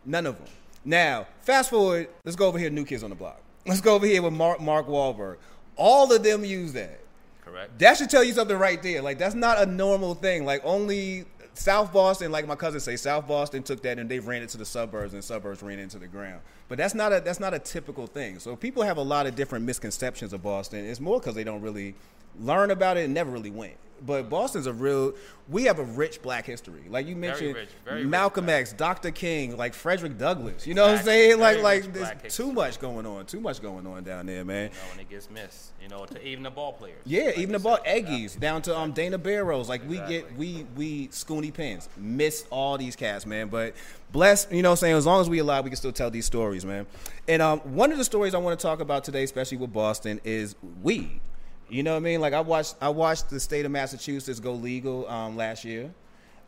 None 0.04 0.26
of 0.26 0.36
them. 0.36 0.48
Now, 0.84 1.26
fast 1.40 1.70
forward. 1.70 2.08
Let's 2.24 2.36
go 2.36 2.48
over 2.48 2.58
here. 2.58 2.68
New 2.68 2.84
Kids 2.84 3.02
on 3.04 3.10
the 3.10 3.16
Block. 3.16 3.40
Let's 3.66 3.80
go 3.80 3.94
over 3.94 4.06
here 4.06 4.22
with 4.22 4.32
Mark 4.32 4.60
Mark 4.60 4.86
Wahlberg. 4.88 5.36
All 5.76 6.12
of 6.12 6.22
them 6.22 6.44
use 6.44 6.72
that. 6.74 7.00
correct. 7.44 7.78
That 7.78 7.96
should 7.96 8.10
tell 8.10 8.24
you 8.24 8.32
something 8.32 8.56
right 8.56 8.82
there. 8.82 9.02
Like 9.02 9.18
that's 9.18 9.34
not 9.34 9.58
a 9.60 9.66
normal 9.66 10.14
thing. 10.14 10.44
Like 10.44 10.62
only 10.64 11.24
South 11.54 11.92
Boston, 11.92 12.32
like 12.32 12.46
my 12.46 12.56
cousin 12.56 12.80
say, 12.80 12.96
South 12.96 13.28
Boston 13.28 13.62
took 13.62 13.82
that 13.82 13.98
and 13.98 14.10
they 14.10 14.18
ran 14.18 14.42
it 14.42 14.48
to 14.50 14.58
the 14.58 14.64
suburbs, 14.64 15.14
and 15.14 15.22
suburbs 15.22 15.62
ran 15.62 15.78
into 15.78 15.98
the 15.98 16.06
ground. 16.06 16.40
But 16.72 16.78
that's 16.78 16.94
not 16.94 17.12
a 17.12 17.20
that's 17.20 17.38
not 17.38 17.52
a 17.52 17.58
typical 17.58 18.06
thing. 18.06 18.38
So 18.38 18.56
people 18.56 18.82
have 18.82 18.96
a 18.96 19.02
lot 19.02 19.26
of 19.26 19.34
different 19.36 19.66
misconceptions 19.66 20.32
of 20.32 20.42
Boston. 20.42 20.86
It's 20.86 21.00
more 21.00 21.20
because 21.20 21.34
they 21.34 21.44
don't 21.44 21.60
really 21.60 21.94
learn 22.40 22.70
about 22.70 22.96
it 22.96 23.04
and 23.04 23.12
never 23.12 23.30
really 23.30 23.50
went. 23.50 23.74
But 24.06 24.30
Boston's 24.30 24.66
a 24.66 24.72
real. 24.72 25.12
We 25.48 25.64
have 25.64 25.78
a 25.78 25.84
rich 25.84 26.22
Black 26.22 26.46
history. 26.46 26.82
Like 26.88 27.06
you 27.06 27.14
mentioned, 27.14 27.54
rich, 27.54 27.68
very 27.84 28.04
Malcolm 28.04 28.46
Black. 28.46 28.62
X, 28.62 28.72
Dr. 28.72 29.10
King, 29.10 29.56
like 29.56 29.74
Frederick 29.74 30.16
Douglass. 30.18 30.66
You 30.66 30.74
know 30.74 30.86
what 30.86 30.98
I'm 30.98 31.04
saying? 31.04 31.38
Like 31.38 31.56
Very 31.58 31.62
like 31.62 31.92
there's 31.92 32.08
too 32.08 32.46
history. 32.46 32.52
much 32.52 32.80
going 32.80 33.06
on. 33.06 33.26
Too 33.26 33.40
much 33.40 33.60
going 33.60 33.86
on 33.86 34.02
down 34.02 34.26
there, 34.26 34.44
man. 34.44 34.70
You 34.70 34.74
know, 34.74 34.90
when 34.92 35.00
it 35.00 35.10
gets 35.10 35.30
missed, 35.30 35.72
you 35.80 35.88
know, 35.88 36.04
to 36.06 36.26
even 36.26 36.42
the 36.42 36.50
ball 36.50 36.72
players. 36.72 37.02
Yeah, 37.04 37.26
Like 37.26 37.38
even 37.38 37.52
the 37.52 37.58
ball. 37.58 37.78
Eggies 37.86 38.40
down 38.40 38.62
to 38.62 38.76
um 38.76 38.92
Dana 38.92 39.18
Barros. 39.18 39.68
Like 39.68 39.86
we 39.86 39.98
get 39.98 40.36
we 40.36 40.66
we 40.74 41.08
Scoonie 41.08 41.52
Penns 41.52 41.88
missed 41.96 42.46
all 42.50 42.78
these 42.78 42.96
cats, 42.96 43.26
man. 43.26 43.48
But 43.48 43.74
bless, 44.12 44.46
you 44.50 44.62
know, 44.62 44.70
what 44.70 44.74
I'm 44.74 44.76
saying 44.76 44.96
as 44.96 45.06
long 45.06 45.20
as 45.20 45.28
we 45.28 45.38
alive, 45.38 45.64
we 45.64 45.70
can 45.70 45.76
still 45.76 45.92
tell 45.92 46.10
these 46.10 46.26
stories, 46.26 46.64
man. 46.64 46.86
And 47.26 47.42
um, 47.42 47.60
one 47.60 47.90
of 47.90 47.98
the 47.98 48.04
stories 48.04 48.34
I 48.34 48.38
want 48.38 48.58
to 48.58 48.62
talk 48.62 48.80
about 48.80 49.04
today, 49.04 49.24
especially 49.24 49.56
with 49.56 49.72
Boston, 49.72 50.20
is 50.24 50.54
weed. 50.82 51.20
You 51.68 51.82
know 51.82 51.92
what 51.92 51.98
I 51.98 52.00
mean? 52.00 52.20
Like 52.20 52.34
I 52.34 52.40
watched 52.40 52.76
I 52.82 52.90
watched 52.90 53.30
the 53.30 53.40
state 53.40 53.64
of 53.64 53.72
Massachusetts 53.72 54.38
go 54.40 54.52
legal 54.52 55.08
um, 55.08 55.36
last 55.36 55.64
year. 55.64 55.90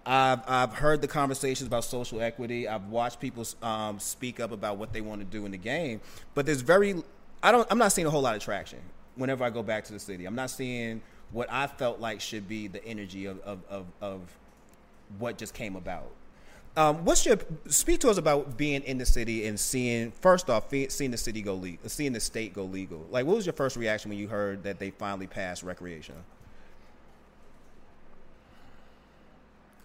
I've, 0.07 0.41
I've 0.47 0.75
heard 0.75 1.01
the 1.01 1.09
conversations 1.09 1.67
about 1.67 1.83
social 1.85 2.21
equity. 2.21 2.69
I've 2.69 2.89
watched 2.89 3.21
people 3.21 3.47
um, 3.63 3.99
speak 3.99 4.39
up 4.39 4.53
about 4.53 4.77
what 4.77 4.93
they 4.93 5.01
want 5.01 5.23
to 5.23 5.25
do 5.25 5.47
in 5.47 5.53
the 5.53 5.57
game, 5.57 6.03
but 6.35 6.45
there's 6.45 6.61
very 6.61 7.03
I 7.43 7.53
don't 7.53 7.67
I'm 7.71 7.79
not 7.79 7.93
seeing 7.93 8.07
a 8.07 8.11
whole 8.11 8.21
lot 8.21 8.37
of 8.37 8.43
traction 8.43 8.81
whenever 9.17 9.45
I 9.45 9.51
go 9.51 9.63
back 9.63 9.85
to 9.85 9.95
the 9.95 9.99
city. 9.99 10.27
I'm 10.27 10.35
not 10.35 10.51
seeing 10.51 11.01
what 11.33 11.51
I 11.51 11.69
felt 11.69 12.01
like 12.01 12.21
should 12.21 12.47
be 12.47 12.69
the 12.69 12.85
energy 12.85 13.25
of 13.25 13.41
of, 13.41 13.61
of, 13.71 13.87
of 14.03 14.21
what 15.19 15.39
just 15.39 15.55
came 15.55 15.75
about. 15.75 16.11
Um, 16.77 17.05
what's 17.05 17.25
your 17.25 17.39
speak 17.69 18.01
to 18.01 18.11
us 18.11 18.19
about 18.19 18.57
being 18.57 18.83
in 18.83 18.99
the 18.99 19.07
city 19.07 19.47
and 19.47 19.59
seeing 19.59 20.11
first 20.11 20.51
off 20.51 20.65
seeing 20.89 21.11
the 21.13 21.17
city 21.17 21.41
go 21.41 21.55
legal, 21.55 21.89
seeing 21.89 22.13
the 22.13 22.21
state 22.21 22.53
go 22.53 22.65
legal? 22.65 23.07
Like, 23.11 23.27
what 23.27 23.37
was 23.37 23.47
your 23.47 23.53
first 23.53 23.77
reaction 23.77 24.09
when 24.09 24.19
you 24.19 24.27
heard 24.27 24.65
that 24.65 24.81
they 24.81 24.91
finally 24.91 25.29
passed 25.29 25.63
recreation? 25.63 26.17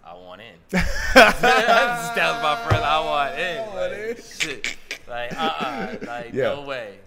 I 0.04 0.14
want 0.16 0.42
in. 0.42 0.56
that 1.14 2.16
was 2.16 2.42
my 2.42 2.68
first. 2.68 2.84
I 2.84 3.00
want 3.06 3.40
in. 3.40 3.58
want 3.68 3.92
like, 3.92 4.18
in. 4.18 4.24
Shit. 4.40 4.78
Like 5.08 5.34
uh 5.34 5.44
uh 5.60 5.96
Like 6.08 6.34
Yeah. 6.34 6.44
no 6.56 6.62
way. 6.64 6.98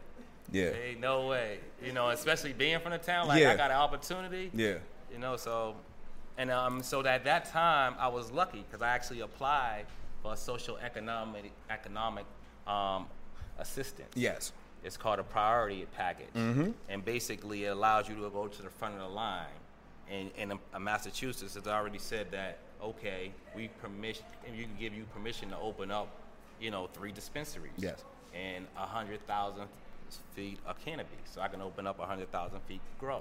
Yeah, 0.52 0.70
Ain't 0.86 1.00
no 1.00 1.26
way. 1.26 1.58
You 1.84 1.92
know, 1.92 2.10
especially 2.10 2.52
being 2.52 2.78
from 2.78 2.92
the 2.92 2.98
town. 2.98 3.26
Like 3.26 3.40
Yeah. 3.40 3.50
I 3.52 3.56
got 3.56 3.70
an 3.72 3.78
opportunity. 3.78 4.50
yeah, 4.54 4.74
You 5.10 5.18
know, 5.18 5.36
so 5.36 5.74
and 6.38 6.50
um 6.50 6.82
so 6.82 7.04
at 7.04 7.24
that 7.24 7.44
time 7.46 7.94
I 7.98 8.08
was 8.08 8.30
lucky 8.30 8.64
because 8.68 8.82
I 8.82 8.88
actually 8.88 9.20
applied 9.20 9.84
for 10.22 10.32
a 10.32 10.36
social 10.36 10.76
economic 10.78 11.52
economic 11.70 12.24
um 12.66 13.06
assistance. 13.58 14.08
yes, 14.14 14.52
It's 14.84 14.96
called 14.96 15.18
a 15.18 15.24
priority 15.24 15.86
package, 15.96 16.34
and 16.88 17.04
basically 17.04 17.64
it 17.64 17.68
allows 17.68 18.08
you 18.08 18.14
to 18.16 18.30
go 18.30 18.48
to 18.48 18.62
the 18.62 18.70
front 18.70 18.94
of 18.94 19.00
the 19.00 19.08
line. 19.08 19.46
And 20.10 20.30
in 20.36 20.52
uh, 20.52 20.78
Massachusetts, 20.78 21.54
it's 21.56 21.66
already 21.68 21.98
said 21.98 22.30
that 22.32 22.58
okay, 22.82 23.30
we 23.54 23.68
permission, 23.80 24.24
and 24.46 24.56
you 24.56 24.64
can 24.64 24.74
give 24.78 24.92
you 24.92 25.04
permission 25.14 25.50
to 25.50 25.58
open 25.58 25.90
up, 25.92 26.08
you 26.60 26.70
know, 26.72 26.88
three 26.92 27.12
dispensaries. 27.12 27.72
Yes. 27.78 28.02
And 28.34 28.66
a 28.76 28.86
hundred 28.86 29.24
thousand 29.26 29.68
feet 30.34 30.58
of 30.66 30.82
canopy, 30.84 31.16
so 31.24 31.40
I 31.40 31.48
can 31.48 31.60
open 31.60 31.86
up 31.86 31.98
100,000 31.98 32.60
feet 32.68 32.80
grow. 32.98 33.20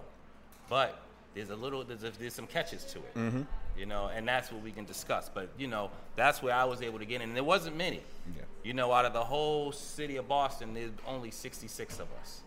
But 0.70 1.00
there's 1.34 1.50
a 1.50 1.56
little, 1.56 1.84
there's, 1.84 2.04
a, 2.04 2.12
there's 2.20 2.34
some 2.34 2.48
catches 2.48 2.84
to 2.86 3.00
it, 3.00 3.14
Mm-hmm. 3.16 3.42
you 3.78 3.86
know, 3.86 4.10
and 4.14 4.28
that's 4.28 4.52
what 4.52 4.62
we 4.64 4.72
can 4.72 4.86
discuss. 4.86 5.30
But 5.34 5.50
you 5.58 5.68
know, 5.68 5.90
that's 6.16 6.42
where 6.44 6.54
I 6.54 6.66
was 6.66 6.82
able 6.82 7.00
to 7.00 7.06
get 7.06 7.22
in, 7.22 7.30
and 7.30 7.36
there 7.36 7.44
wasn't 7.44 7.78
many. 7.78 8.02
Yeah. 8.36 8.44
You 8.64 8.74
know, 8.74 8.92
out 8.92 9.06
of 9.06 9.14
the 9.14 9.24
whole 9.24 9.72
city 9.72 10.18
of 10.18 10.28
Boston, 10.28 10.74
there's 10.74 10.92
only 11.08 11.32
66 11.32 12.00
of 12.00 12.08
us 12.22 12.42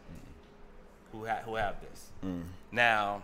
who 1.12 1.24
ha- 1.26 1.40
who 1.44 1.54
have 1.56 1.76
this. 1.80 2.10
Mm. 2.24 2.42
Now, 2.72 3.22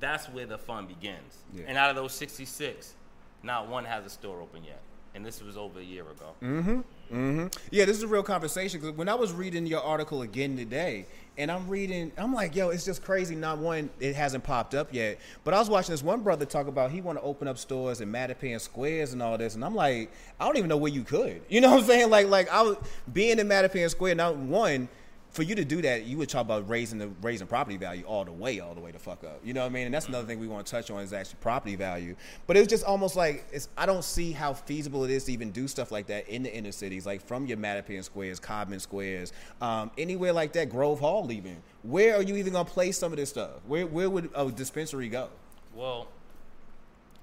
that's 0.00 0.26
where 0.28 0.46
the 0.46 0.58
fun 0.58 0.86
begins. 0.86 1.34
Yeah. 1.52 1.64
And 1.66 1.76
out 1.78 1.90
of 1.90 1.96
those 1.96 2.12
66, 2.12 2.94
not 3.42 3.68
one 3.68 3.84
has 3.84 4.04
a 4.06 4.10
store 4.10 4.40
open 4.40 4.64
yet. 4.64 4.80
And 5.14 5.24
this 5.24 5.40
was 5.42 5.56
over 5.56 5.78
a 5.78 5.82
year 5.82 6.02
ago. 6.02 6.32
Mm. 6.42 6.62
Hmm. 6.62 6.70
Mm 6.70 7.34
hmm. 7.34 7.46
Yeah, 7.70 7.84
this 7.84 7.96
is 7.96 8.02
a 8.02 8.08
real 8.08 8.24
conversation. 8.24 8.80
Because 8.80 8.96
when 8.96 9.08
I 9.08 9.14
was 9.14 9.32
reading 9.32 9.66
your 9.66 9.82
article 9.82 10.22
again 10.22 10.56
today, 10.56 11.06
and 11.36 11.50
I'm 11.50 11.68
reading, 11.68 12.12
I'm 12.16 12.32
like, 12.32 12.56
yo, 12.56 12.70
it's 12.70 12.84
just 12.84 13.04
crazy. 13.04 13.34
Not 13.34 13.58
one, 13.58 13.90
it 14.00 14.16
hasn't 14.16 14.44
popped 14.44 14.74
up 14.74 14.92
yet. 14.92 15.18
But 15.44 15.54
I 15.54 15.58
was 15.58 15.68
watching 15.70 15.92
this 15.92 16.02
one 16.02 16.22
brother 16.22 16.44
talk 16.44 16.66
about 16.66 16.90
he 16.90 17.00
want 17.00 17.18
to 17.18 17.24
open 17.24 17.46
up 17.46 17.58
stores 17.58 18.00
in 18.00 18.10
Mattapan 18.10 18.60
Squares 18.60 19.12
and 19.12 19.22
all 19.22 19.38
this, 19.38 19.54
and 19.54 19.64
I'm 19.64 19.74
like, 19.74 20.12
I 20.40 20.46
don't 20.46 20.56
even 20.56 20.68
know 20.68 20.76
where 20.76 20.92
you 20.92 21.04
could. 21.04 21.42
You 21.48 21.60
know 21.60 21.70
what 21.70 21.80
I'm 21.80 21.86
saying? 21.86 22.10
Like, 22.10 22.28
like 22.28 22.48
I 22.50 22.62
was 22.62 22.76
being 23.12 23.38
in 23.38 23.48
Mattapan 23.48 23.88
Square. 23.90 24.16
Now, 24.16 24.32
one. 24.32 24.88
For 25.34 25.42
you 25.42 25.56
to 25.56 25.64
do 25.64 25.82
that, 25.82 26.04
you 26.04 26.16
would 26.18 26.28
talk 26.28 26.42
about 26.42 26.68
raising 26.68 27.00
the 27.00 27.08
raising 27.20 27.48
property 27.48 27.76
value 27.76 28.04
all 28.04 28.24
the 28.24 28.30
way, 28.30 28.60
all 28.60 28.72
the 28.72 28.80
way 28.80 28.92
to 28.92 29.00
fuck 29.00 29.24
up. 29.24 29.40
You 29.42 29.52
know 29.52 29.62
what 29.62 29.66
I 29.66 29.70
mean? 29.70 29.86
And 29.86 29.92
that's 29.92 30.06
another 30.06 30.28
thing 30.28 30.38
we 30.38 30.46
want 30.46 30.64
to 30.64 30.70
touch 30.70 30.92
on 30.92 31.00
is 31.00 31.12
actually 31.12 31.38
property 31.40 31.74
value. 31.74 32.14
But 32.46 32.56
it's 32.56 32.68
just 32.68 32.84
almost 32.84 33.16
like 33.16 33.44
it's 33.50 33.68
I 33.76 33.84
don't 33.84 34.04
see 34.04 34.30
how 34.30 34.54
feasible 34.54 35.02
it 35.02 35.10
is 35.10 35.24
to 35.24 35.32
even 35.32 35.50
do 35.50 35.66
stuff 35.66 35.90
like 35.90 36.06
that 36.06 36.28
in 36.28 36.44
the 36.44 36.54
inner 36.54 36.70
cities, 36.70 37.04
like 37.04 37.20
from 37.20 37.46
your 37.46 37.56
Mattapan 37.56 38.04
squares, 38.04 38.38
Codman 38.38 38.78
squares, 38.78 39.32
um, 39.60 39.90
anywhere 39.98 40.32
like 40.32 40.52
that, 40.52 40.70
Grove 40.70 41.00
Hall 41.00 41.32
even. 41.32 41.60
Where 41.82 42.14
are 42.14 42.22
you 42.22 42.36
even 42.36 42.52
gonna 42.52 42.64
place 42.64 42.96
some 42.96 43.12
of 43.12 43.18
this 43.18 43.30
stuff? 43.30 43.50
Where 43.66 43.88
where 43.88 44.08
would 44.08 44.30
a 44.36 44.48
dispensary 44.52 45.08
go? 45.08 45.30
Well, 45.74 46.06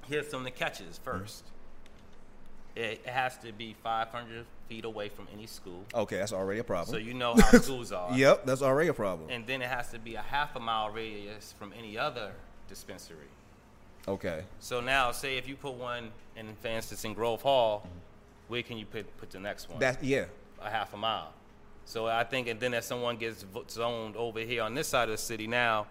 here's 0.09 0.29
some 0.29 0.39
of 0.39 0.43
the 0.43 0.51
catches 0.51 0.99
first. 1.01 1.50
It, 2.75 3.05
has 3.05 3.37
to 3.39 3.51
be 3.51 3.75
500 3.83 4.45
feet 4.69 4.85
away 4.85 5.09
from 5.09 5.27
any 5.33 5.45
school. 5.45 5.83
Okay, 5.93 6.17
that's 6.17 6.31
already 6.31 6.59
a 6.59 6.63
problem. 6.63 6.93
So 6.93 6.97
you 6.97 7.13
know 7.13 7.33
how 7.37 7.59
schools 7.59 7.91
are. 7.91 8.17
Yep, 8.17 8.45
that's 8.45 8.61
already 8.61 8.89
a 8.89 8.93
problem. 8.93 9.29
And 9.29 9.45
then 9.45 9.61
it 9.61 9.69
has 9.69 9.91
to 9.91 9.99
be 9.99 10.15
a 10.15 10.21
half 10.21 10.55
a 10.55 10.59
mile 10.59 10.89
radius 10.89 11.53
from 11.59 11.73
any 11.77 11.97
other 11.97 12.31
dispensary. 12.69 13.27
okay. 14.07 14.43
So 14.59 14.79
now, 14.79 15.11
say 15.11 15.37
if 15.37 15.47
you 15.47 15.55
put 15.55 15.73
one 15.73 16.11
in, 16.37 16.55
for 16.61 16.69
instance, 16.69 17.03
in 17.03 17.13
Grove 17.13 17.41
Hall, 17.41 17.85
where 18.47 18.63
can 18.63 18.77
you 18.77 18.85
put, 18.85 19.17
put 19.17 19.31
the 19.31 19.39
next 19.39 19.69
one? 19.69 19.79
That 19.79 20.03
yeah. 20.03 20.25
a 20.61 20.69
half 20.69 20.93
a 20.93 20.97
mile. 20.97 21.33
So 21.85 22.07
I 22.07 22.23
think, 22.23 22.47
and 22.47 22.59
then 22.59 22.73
if 22.73 22.83
someone 22.85 23.17
gets 23.17 23.43
zoned 23.69 24.15
over 24.15 24.39
here 24.39 24.63
on 24.63 24.73
this 24.75 24.87
side 24.87 25.09
of 25.09 25.15
the 25.15 25.17
city 25.17 25.47
now, 25.47 25.87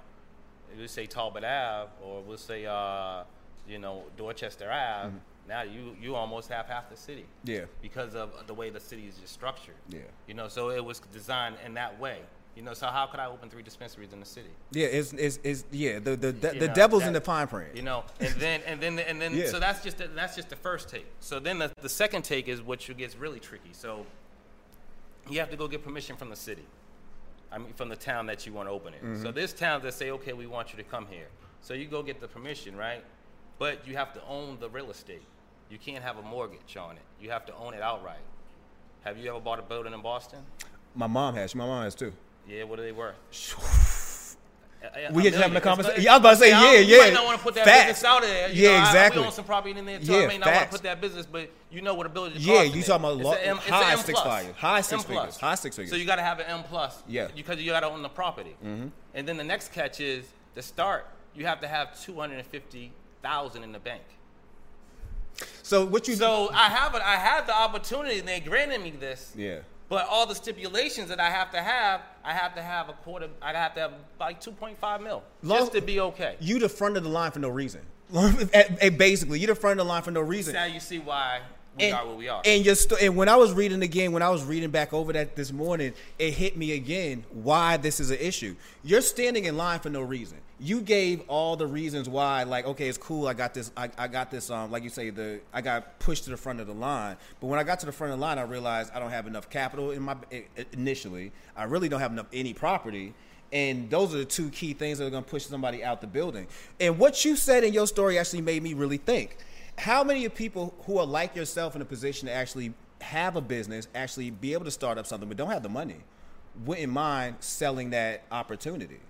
we'll 0.77 0.89
say 0.89 1.07
Talbot 1.07 1.45
Ave, 1.45 1.91
or 2.03 2.23
we'll 2.23 2.39
say, 2.39 2.65
uh, 2.65 3.25
you 3.69 3.79
know, 3.79 4.05
Dorchester 4.17 4.71
Ave. 4.71 5.15
Now 5.51 5.63
you 5.63 5.97
you 6.01 6.15
almost 6.15 6.49
have 6.49 6.67
half 6.67 6.89
the 6.89 6.97
city. 6.97 7.27
Yeah. 7.45 7.65
Because 7.83 8.15
of 8.15 8.47
the 8.47 8.55
way 8.55 8.71
the 8.71 8.79
city 8.79 9.07
is 9.09 9.17
just 9.17 9.35
structured. 9.35 9.75
Yeah. 9.89 9.99
You 10.29 10.35
know, 10.35 10.47
so 10.47 10.71
it 10.71 10.83
was 10.83 11.01
designed 11.13 11.57
in 11.67 11.75
that 11.75 11.99
way. 11.99 12.21
You 12.55 12.63
know, 12.63 12.73
so 12.73 12.87
how 12.87 13.07
could 13.07 13.19
I 13.21 13.27
open 13.27 13.51
three 13.51 13.63
dispensaries 13.63 14.13
in 14.13 14.21
the 14.21 14.27
city? 14.27 14.51
Yeah, 14.73 14.87
it's, 14.87 15.13
it's, 15.13 15.39
it's 15.43 15.65
yeah, 15.73 15.99
the 15.99 16.17
the, 16.17 16.33
the, 16.33 16.49
the 16.51 16.69
know, 16.69 16.75
devil's 16.75 17.03
that- 17.03 17.09
in 17.09 17.15
the 17.15 17.21
fine 17.21 17.49
print. 17.49 17.75
You 17.75 17.83
know, 17.83 18.05
and 18.21 18.35
then 18.37 18.61
and 18.65 18.81
then 18.81 18.99
and 19.01 19.21
then 19.21 19.35
Yeah. 19.35 19.47
so 19.47 19.59
that's 19.59 19.83
just 19.83 19.99
the, 19.99 20.07
that's 20.09 20.37
just 20.37 20.51
the 20.51 20.57
first 20.57 20.89
take. 20.89 21.07
So 21.19 21.41
then 21.41 21.59
the, 21.59 21.73
the 21.83 21.89
second 21.89 22.23
take 22.23 22.47
is 22.49 22.63
what 22.63 22.79
gets 22.97 23.17
really 23.17 23.41
tricky. 23.41 23.71
So 23.73 24.07
you 25.29 25.41
have 25.41 25.51
to 25.51 25.57
go 25.57 25.67
get 25.67 25.83
permission 25.83 26.17
from 26.17 26.31
the 26.31 26.37
city. 26.37 26.67
I 27.53 27.59
mean, 27.59 27.73
from 27.73 27.89
the 27.89 27.97
town 27.97 28.27
that 28.27 28.47
you 28.47 28.53
want 28.53 28.69
to 28.69 28.73
open 28.73 28.95
it. 28.95 29.03
Mm-hmm. 29.03 29.23
So 29.23 29.33
this 29.33 29.53
town 29.53 29.83
that 29.83 29.95
say, 29.95 30.13
okay, 30.13 30.33
we 30.33 30.47
want 30.47 30.73
you 30.73 30.77
to 30.77 30.85
come 30.85 31.07
here. 31.11 31.27
So 31.61 31.75
you 31.75 31.87
go 31.87 32.05
get 32.05 32.21
the 32.21 32.29
permission, 32.29 32.77
right? 32.77 33.03
But 33.59 33.87
you 33.87 33.97
have 33.97 34.13
to 34.15 34.21
own 34.29 34.59
the 34.61 34.71
real 34.71 34.91
estate. 34.91 35.23
You 35.71 35.79
can't 35.79 36.03
have 36.03 36.19
a 36.19 36.23
mortgage 36.23 36.77
on 36.77 36.97
it. 36.97 37.03
You 37.21 37.31
have 37.31 37.47
to 37.47 37.55
own 37.57 37.75
it 37.75 37.83
outright. 37.83 38.19
Have 39.05 39.19
you 39.19 39.31
ever 39.31 39.41
bought 39.41 39.59
a 39.59 39.63
building 39.63 39.93
in 39.95 40.03
Boston? 40.03 40.41
My 40.95 41.07
mom 41.07 41.35
has. 41.37 41.55
My 41.55 41.65
mom 41.65 41.85
has 41.85 41.95
too. 41.95 42.13
Yeah, 42.49 42.65
what 42.65 42.79
are 42.79 42.83
they 42.83 42.93
worth? 42.93 43.17
A- 44.83 45.13
We 45.13 45.23
just 45.25 45.37
having 45.37 45.57
a 45.57 45.61
conversation. 45.61 46.03
Yeah, 46.03 46.13
I 46.13 46.17
was 46.17 46.21
about 46.21 46.31
to 46.31 46.37
say, 46.39 46.53
I- 46.53 46.73
yeah, 46.73 46.79
You 46.81 46.99
might 47.01 47.13
not 47.13 47.25
want 47.27 47.37
to 47.39 47.43
put 47.45 47.55
that 47.55 47.67
Facts. 47.67 47.87
business 48.01 48.05
out 48.05 48.23
there. 48.23 48.49
You 48.49 48.63
Yeah, 48.63 48.69
know, 48.71 48.77
I- 48.77 48.87
exactly. 48.89 49.21
we 49.21 49.27
own 49.27 49.33
some 49.33 49.45
property 49.45 49.79
in 49.79 49.85
there 49.85 49.99
too. 50.01 50.13
Yeah, 50.13 50.19
I 50.21 50.27
may 50.27 50.39
not 50.39 50.47
want 50.53 50.63
to 50.65 50.71
put 50.71 50.83
that 50.85 51.01
business, 51.03 51.27
but 51.27 51.51
you 51.71 51.83
know 51.83 51.93
what 51.95 52.07
a 52.07 52.09
building 52.09 52.37
is. 52.37 52.47
Yeah, 52.47 52.63
you 52.63 52.83
talking 52.83 53.05
about 53.05 53.19
lo- 53.19 53.33
M- 53.33 53.59
high 53.59 53.95
six 53.97 54.19
figures. 54.21 54.57
High 54.57 54.81
six 54.81 55.05
figures. 55.05 55.37
High 55.37 55.55
six 55.55 55.77
figures. 55.77 55.91
So 55.91 55.97
you 55.97 56.07
got 56.07 56.17
to 56.17 56.23
have 56.23 56.39
an 56.41 56.47
M 56.47 56.63
plus. 56.65 57.03
Yeah. 57.07 57.29
Because 57.37 57.61
you 57.61 57.71
got 57.71 57.81
to 57.81 57.89
own 57.89 58.01
the 58.03 58.09
property. 58.09 58.57
Mm-hmm. 58.65 58.89
And 59.15 59.29
then 59.29 59.37
the 59.37 59.45
next 59.45 59.73
catch 59.73 60.01
is 60.01 60.25
the 60.55 60.63
start. 60.63 61.07
You 61.35 61.45
have 61.47 61.61
to 61.61 61.69
have 61.69 62.01
two 62.03 62.19
hundred 62.19 62.39
and 62.39 62.47
fifty 62.47 62.93
thousand 63.23 63.63
in 63.65 63.73
the 63.73 63.79
bank. 63.79 64.03
So 65.63 65.85
what 65.85 66.09
you 66.09 66.15
So 66.17 66.51
I 66.53 66.69
have 66.69 66.95
it. 66.95 67.03
I 67.03 67.17
have 67.17 67.47
the 67.47 67.55
opportunity, 67.57 68.19
and 68.19 68.29
they 68.29 68.41
granted 68.41 68.83
me 68.83 68.91
this. 68.91 69.33
Yeah. 69.37 69.61
But 69.89 70.07
all 70.09 70.25
the 70.25 70.35
stipulations 70.37 71.09
that 71.09 71.19
I 71.19 71.31
have 71.31 71.51
to 71.51 71.61
have, 71.61 72.03
I 72.25 72.33
have 72.33 72.55
to 72.55 72.63
have 72.63 72.89
a 72.89 72.93
quarter. 72.93 73.29
I 73.43 73.53
have 73.53 73.75
to 73.75 73.81
have 73.81 73.93
like 74.21 74.41
two 74.41 74.53
point 74.53 74.79
five 74.79 75.01
mil 75.01 75.23
Long- 75.43 75.59
just 75.59 75.73
to 75.73 75.81
be 75.81 76.01
okay. 76.01 76.37
You 76.41 76.59
the 76.59 76.69
front 76.69 76.97
of 76.97 77.03
the 77.03 77.09
line 77.09 77.33
for 77.33 77.41
no 77.41 77.49
reason. 77.49 77.81
Basically, 78.13 79.39
you 79.41 79.47
the 79.47 79.55
front 79.55 79.81
of 79.81 79.87
the 79.87 79.91
line 79.93 80.03
for 80.03 80.11
no 80.11 80.21
reason. 80.21 80.55
Now 80.55 80.65
you 80.65 80.81
see 80.81 80.99
why 80.99 81.41
we 81.79 81.91
are 81.91 82.07
where 82.07 82.17
we 82.17 82.29
are. 82.29 82.43
And 82.45 82.65
your 82.65 82.75
sto- 82.75 82.97
and 83.01 83.17
when 83.17 83.29
I 83.29 83.37
was 83.37 83.53
reading 83.53 83.83
again, 83.83 84.13
when 84.13 84.23
I 84.23 84.31
was 84.31 84.45
reading 84.45 84.71
back 84.71 84.93
over 84.93 85.13
that 85.13 85.37
this 85.37 85.53
morning, 85.53 85.93
it 86.19 86.33
hit 86.33 86.57
me 86.57 86.73
again 86.73 87.25
why 87.33 87.77
this 87.77 88.01
is 88.01 88.11
an 88.11 88.19
issue. 88.19 88.57
You're 88.83 89.01
standing 89.01 89.45
in 89.45 89.57
line 89.57 89.81
for 89.81 89.91
no 89.91 90.03
reason. 90.03 90.39
You 90.59 90.83
gave 90.83 91.23
all 91.27 91.57
the 91.57 91.67
reasons 91.67 92.09
why, 92.09 92.43
like, 92.43 92.67
okay, 92.67 92.89
it's 92.89 92.99
cool. 92.99 93.27
I 93.27 93.35
got 93.35 93.55
this. 93.55 93.71
I, 93.77 93.91
I 93.97 94.09
got 94.09 94.31
this. 94.31 94.51
Um, 94.51 94.71
like 94.71 94.83
you 94.83 94.91
say, 94.91 95.11
the 95.11 95.41
I 95.53 95.63
got 95.63 95.99
pushed 96.01 96.25
to 96.25 96.31
the 96.31 96.37
front 96.37 96.61
of 96.61 96.67
the 96.67 96.75
line. 96.75 97.17
But 97.41 97.47
when 97.47 97.59
I 97.59 97.63
got 97.63 97.81
to 97.81 97.87
the 97.87 97.93
front 97.93 98.13
of 98.13 98.19
the 98.19 98.23
line, 98.25 98.39
I 98.39 98.43
realized 98.43 98.93
I 98.95 98.99
don't 98.99 99.11
have 99.11 99.27
enough 99.27 99.49
capital 99.49 99.91
in 99.93 100.03
my 100.03 100.17
initially. 100.73 101.33
I 101.57 101.65
really 101.65 101.89
don't 101.89 102.01
have 102.01 102.13
enough 102.13 102.27
any 102.33 102.53
property. 102.53 103.15
And 103.53 103.91
those 103.91 104.15
are 104.15 104.19
the 104.19 104.25
two 104.25 104.49
key 104.51 104.75
things 104.75 104.99
that 104.99 105.07
are 105.07 105.11
going 105.11 105.25
to 105.25 105.31
push 105.31 105.45
somebody 105.45 105.83
out 105.83 106.01
the 106.01 106.07
building. 106.07 106.47
And 106.79 106.99
what 106.99 107.25
you 107.25 107.35
said 107.35 107.65
in 107.65 107.73
your 107.73 107.87
story 107.89 108.17
actually 108.17 108.43
made 108.43 108.63
me 108.63 108.75
really 108.75 108.99
think 108.99 109.39
how 109.81 110.05
many 110.05 110.29
people 110.29 110.75
who 110.85 110.99
are 110.99 111.07
like 111.07 111.35
yourself 111.35 111.75
in 111.75 111.81
a 111.81 111.87
position 111.87 112.29
to 112.29 112.35
actually 112.35 112.75
have 113.01 113.35
a 113.35 113.41
business, 113.41 113.89
actually 113.95 114.29
be 114.31 114.53
able 114.53 114.67
to 114.67 114.71
start 114.71 114.99
up 114.99 115.07
something, 115.07 115.27
but 115.27 115.39
don't 115.39 115.49
have 115.49 115.63
the 115.63 115.71
money, 115.71 115.97
wouldn't 116.67 116.93
mind 116.93 117.37
selling 117.41 117.89
that 117.91 118.23
opportunity? 118.31 119.01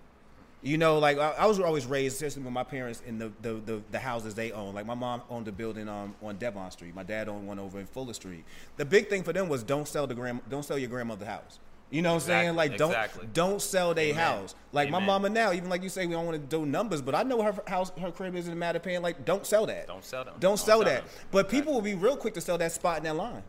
You 0.63 0.79
know, 0.79 1.01
like 1.01 1.19
I, 1.19 1.31
I 1.31 1.47
was 1.47 1.59
always 1.59 1.87
raised, 1.87 2.15
especially 2.15 2.45
with 2.45 2.53
my 2.53 2.63
parents 2.63 3.03
in 3.05 3.19
the, 3.19 3.33
the, 3.43 3.55
the, 3.55 3.83
the 3.91 3.99
houses 3.99 4.35
they 4.35 4.53
own. 4.53 4.73
Like 4.73 4.87
my 4.87 4.95
mom 4.95 5.23
owned 5.29 5.49
a 5.49 5.53
building 5.53 5.89
um, 5.89 6.15
on 6.23 6.37
Devon 6.37 6.71
Street. 6.71 6.95
My 6.95 7.03
dad 7.03 7.29
owned 7.29 7.49
one 7.49 7.59
over 7.59 7.81
in 7.81 7.87
Fuller 7.87 8.15
Street. 8.15 8.45
The 8.77 8.85
big 8.85 9.09
thing 9.09 9.25
for 9.25 9.33
them 9.33 9.49
was 9.49 9.65
don't 9.65 9.89
sell 9.89 10.07
the 10.07 10.15
grand, 10.15 10.41
don't 10.49 10.65
sell 10.65 10.79
your 10.79 10.91
grandmother's 10.91 11.27
house. 11.27 11.59
You 11.91 12.03
know 12.03 12.11
what 12.11 12.23
I'm 12.23 12.27
saying? 12.29 12.57
Like 12.57 12.77
don't 12.77 12.91
exactly. 12.91 13.29
don't 13.33 13.61
sell 13.61 13.95
their 13.95 14.15
house. 14.15 14.55
Like 14.73 14.91
my 14.91 15.01
mama 15.01 15.29
now, 15.29 15.53
even 15.53 15.69
like 15.69 15.83
you 15.83 15.89
say, 15.89 16.07
we 16.07 16.13
don't 16.13 16.25
want 16.25 16.41
to 16.41 16.57
do 16.57 16.65
numbers, 16.65 17.03
but 17.03 17.17
I 17.17 17.25
know 17.25 17.43
her 17.43 17.55
house, 17.67 17.91
her 18.01 18.13
crib 18.13 18.37
is 18.37 18.47
in 18.47 18.57
Mattapan. 18.57 19.03
Like 19.03 19.25
don't 19.25 19.45
sell 19.45 19.67
that. 19.67 19.89
Don't 19.89 20.05
sell 20.05 20.25
them. 20.25 20.35
Don't, 20.35 20.41
Don't 20.41 20.57
sell, 20.57 20.79
sell 20.79 20.85
that. 20.85 21.03
them. 21.03 21.13
But 21.33 21.49
people 21.49 21.73
will 21.75 21.83
be 21.83 21.95
real 21.95 22.17
quick 22.17 22.35
to 22.35 22.41
sell 22.41 22.59
that 22.59 22.73
spot 22.73 22.99
in 22.99 23.05
that 23.05 23.17
line. 23.17 23.43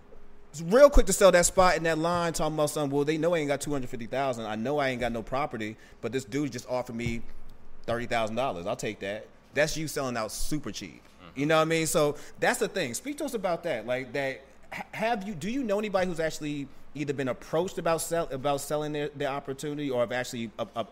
It's 0.50 0.62
real 0.62 0.90
quick 0.90 1.06
to 1.06 1.14
sell 1.14 1.32
that 1.32 1.46
spot 1.46 1.78
in 1.78 1.84
that 1.84 1.98
line, 1.98 2.34
talking 2.34 2.56
about 2.56 2.72
something. 2.72 2.94
Well, 2.94 3.06
they 3.06 3.18
know 3.18 3.34
I 3.36 3.38
ain't 3.38 3.48
got 3.48 3.62
two 3.62 3.72
hundred 3.72 3.90
fifty 3.90 4.08
thousand. 4.08 4.46
I 4.46 4.56
know 4.56 4.80
I 4.80 4.90
ain't 4.90 5.00
got 5.00 5.12
no 5.12 5.22
property, 5.22 5.78
but 6.02 6.12
this 6.12 6.26
dude 6.26 6.52
just 6.52 6.68
offered 6.68 6.96
me 6.96 7.22
thirty 7.86 8.08
thousand 8.08 8.36
dollars. 8.38 8.66
I'll 8.66 8.76
take 8.76 9.00
that. 9.00 9.28
That's 9.54 9.78
you 9.78 9.88
selling 9.88 10.18
out 10.18 10.32
super 10.32 10.72
cheap. 10.72 11.04
Mm-hmm. 11.04 11.40
You 11.40 11.46
know 11.46 11.58
what 11.58 11.62
I 11.62 11.66
mean? 11.66 11.86
So 11.86 12.16
that's 12.40 12.60
the 12.60 12.68
thing. 12.68 12.96
Speak 12.96 13.18
to 13.20 13.26
us 13.26 13.34
about 13.34 13.64
that. 13.64 13.86
Like 13.86 14.14
that. 14.14 14.42
Have 14.94 15.28
you? 15.28 15.36
Do 15.36 15.50
you 15.50 15.64
know 15.64 15.78
anybody 15.78 16.08
who's 16.08 16.20
actually 16.20 16.68
either 16.96 17.14
been 17.14 17.30
approached 17.30 17.78
about 17.78 18.02
sell 18.02 18.28
about 18.32 18.62
selling 18.62 18.92
their, 18.92 19.10
their 19.10 19.30
opportunity, 19.30 19.90
or 19.90 20.02
have 20.02 20.12
actually 20.12 20.52
uh, 20.60 20.66
uh, 20.76 20.84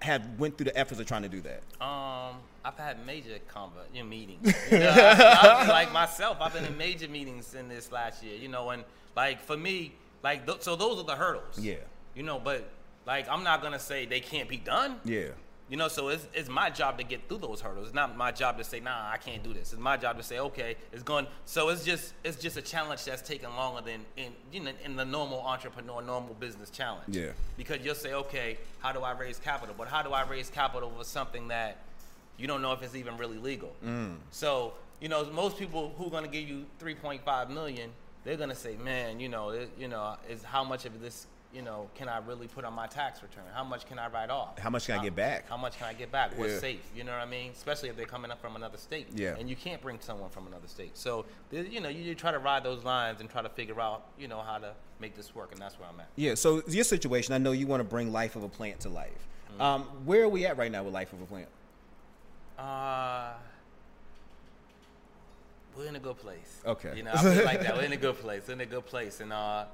have 0.00 0.38
went 0.38 0.56
through 0.56 0.64
the 0.64 0.76
efforts 0.76 1.00
of 1.00 1.06
trying 1.06 1.22
to 1.22 1.28
do 1.28 1.40
that? 1.42 1.62
Um, 1.84 2.36
I've 2.64 2.76
had 2.76 3.04
major 3.06 3.38
convo, 3.52 3.70
you 3.92 4.02
know, 4.02 4.08
meetings. 4.08 4.52
You 4.70 4.78
know, 4.78 4.90
I, 4.90 5.64
I, 5.64 5.68
like 5.68 5.92
myself, 5.92 6.38
I've 6.40 6.52
been 6.52 6.64
in 6.64 6.76
major 6.76 7.08
meetings 7.08 7.54
in 7.54 7.68
this 7.68 7.90
last 7.90 8.22
year. 8.22 8.36
You 8.36 8.48
know, 8.48 8.70
and 8.70 8.84
like 9.16 9.40
for 9.40 9.56
me, 9.56 9.92
like 10.22 10.46
th- 10.46 10.62
so 10.62 10.76
those 10.76 10.98
are 10.98 11.04
the 11.04 11.16
hurdles. 11.16 11.58
Yeah. 11.58 11.76
You 12.14 12.22
know, 12.22 12.38
but 12.38 12.68
like 13.06 13.28
I'm 13.28 13.44
not 13.44 13.62
gonna 13.62 13.78
say 13.78 14.06
they 14.06 14.20
can't 14.20 14.48
be 14.48 14.56
done. 14.56 14.96
Yeah. 15.04 15.28
You 15.70 15.76
know, 15.76 15.86
so 15.86 16.08
it's, 16.08 16.26
it's 16.34 16.48
my 16.48 16.68
job 16.68 16.98
to 16.98 17.04
get 17.04 17.28
through 17.28 17.38
those 17.38 17.60
hurdles. 17.60 17.86
It's 17.86 17.94
not 17.94 18.16
my 18.16 18.32
job 18.32 18.58
to 18.58 18.64
say, 18.64 18.80
nah, 18.80 19.08
I 19.08 19.18
can't 19.18 19.42
do 19.44 19.54
this. 19.54 19.72
It's 19.72 19.80
my 19.80 19.96
job 19.96 20.16
to 20.16 20.22
say, 20.24 20.40
okay, 20.40 20.74
it's 20.92 21.04
going. 21.04 21.28
So 21.44 21.68
it's 21.68 21.84
just 21.84 22.12
it's 22.24 22.38
just 22.38 22.56
a 22.56 22.62
challenge 22.62 23.04
that's 23.04 23.22
taking 23.22 23.48
longer 23.50 23.80
than 23.80 24.00
in 24.16 24.32
you 24.52 24.60
know 24.60 24.72
in 24.84 24.96
the 24.96 25.04
normal 25.04 25.40
entrepreneur, 25.40 26.02
normal 26.02 26.34
business 26.34 26.70
challenge. 26.70 27.16
Yeah. 27.16 27.30
Because 27.56 27.84
you'll 27.84 27.94
say, 27.94 28.14
okay, 28.14 28.58
how 28.80 28.90
do 28.90 29.00
I 29.00 29.12
raise 29.12 29.38
capital? 29.38 29.76
But 29.78 29.86
how 29.86 30.02
do 30.02 30.10
I 30.10 30.26
raise 30.26 30.50
capital 30.50 30.92
for 30.98 31.04
something 31.04 31.46
that 31.48 31.78
you 32.36 32.48
don't 32.48 32.62
know 32.62 32.72
if 32.72 32.82
it's 32.82 32.96
even 32.96 33.16
really 33.16 33.38
legal? 33.38 33.72
Mm. 33.84 34.16
So 34.32 34.74
you 35.00 35.08
know, 35.08 35.24
most 35.30 35.56
people 35.56 35.94
who 35.96 36.06
are 36.06 36.10
going 36.10 36.24
to 36.24 36.30
give 36.30 36.48
you 36.48 36.66
3.5 36.80 37.50
million, 37.50 37.90
they're 38.24 38.36
going 38.36 38.50
to 38.50 38.54
say, 38.54 38.76
man, 38.76 39.18
you 39.18 39.28
know, 39.28 39.50
it, 39.50 39.70
you 39.78 39.88
know, 39.88 40.16
is 40.28 40.42
how 40.42 40.62
much 40.62 40.84
of 40.84 41.00
this 41.00 41.26
you 41.52 41.62
know, 41.62 41.88
can 41.96 42.08
I 42.08 42.18
really 42.18 42.46
put 42.46 42.64
on 42.64 42.72
my 42.74 42.86
tax 42.86 43.22
return? 43.22 43.42
How 43.52 43.64
much 43.64 43.84
can 43.86 43.98
I 43.98 44.08
write 44.08 44.30
off? 44.30 44.58
How 44.58 44.70
much 44.70 44.86
can 44.86 44.98
I 44.98 45.02
get 45.02 45.16
back? 45.16 45.48
How 45.48 45.56
much 45.56 45.76
can 45.78 45.88
I 45.88 45.92
get 45.94 46.12
back? 46.12 46.38
What's 46.38 46.54
Yeah. 46.54 46.58
safe? 46.60 46.80
You 46.94 47.02
know 47.02 47.12
what 47.12 47.20
I 47.20 47.26
mean? 47.26 47.50
Especially 47.50 47.88
if 47.88 47.96
they're 47.96 48.06
coming 48.06 48.30
up 48.30 48.40
from 48.40 48.54
another 48.54 48.78
state. 48.78 49.08
Yeah. 49.14 49.34
And 49.36 49.50
you 49.50 49.56
can't 49.56 49.82
bring 49.82 49.98
someone 50.00 50.30
from 50.30 50.46
another 50.46 50.68
state. 50.68 50.96
So, 50.96 51.26
you 51.50 51.80
know, 51.80 51.88
you, 51.88 52.02
you 52.02 52.14
try 52.14 52.30
to 52.30 52.38
ride 52.38 52.62
those 52.62 52.84
lines 52.84 53.20
and 53.20 53.28
try 53.28 53.42
to 53.42 53.48
figure 53.48 53.80
out, 53.80 54.04
you 54.18 54.28
know, 54.28 54.40
how 54.42 54.58
to 54.58 54.74
make 55.00 55.16
this 55.16 55.34
work, 55.34 55.50
and 55.52 55.60
that's 55.60 55.78
where 55.78 55.88
I'm 55.88 55.98
at. 55.98 56.08
Yeah. 56.14 56.34
So 56.36 56.62
your 56.68 56.84
situation, 56.84 57.34
I 57.34 57.38
know 57.38 57.52
you 57.52 57.66
want 57.66 57.80
to 57.80 57.84
bring 57.88 58.12
life 58.12 58.36
of 58.36 58.44
a 58.44 58.48
plant 58.48 58.80
to 58.80 58.88
life. 58.88 59.26
Mm-hmm. 59.52 59.60
Um, 59.60 59.82
where 60.04 60.22
are 60.22 60.28
we 60.28 60.46
at 60.46 60.56
right 60.56 60.70
now 60.70 60.84
with 60.84 60.94
life 60.94 61.12
of 61.12 61.20
a 61.20 61.26
plant? 61.26 61.48
Uh, 62.56 63.32
we're 65.76 65.86
in 65.86 65.96
a 65.96 66.00
good 66.00 66.18
place. 66.18 66.60
Okay. 66.64 66.92
You 66.96 67.02
know, 67.02 67.12
I 67.14 67.22
feel 67.34 67.44
like 67.44 67.62
that. 67.62 67.76
We're 67.76 67.84
in 67.84 67.92
a 67.92 67.96
good 68.08 68.18
place. 68.20 68.42
We're 68.46 68.54
in 68.54 68.60
a 68.60 68.66
good 68.66 68.86
place, 68.86 69.20
and 69.20 69.32
uh, 69.32 69.64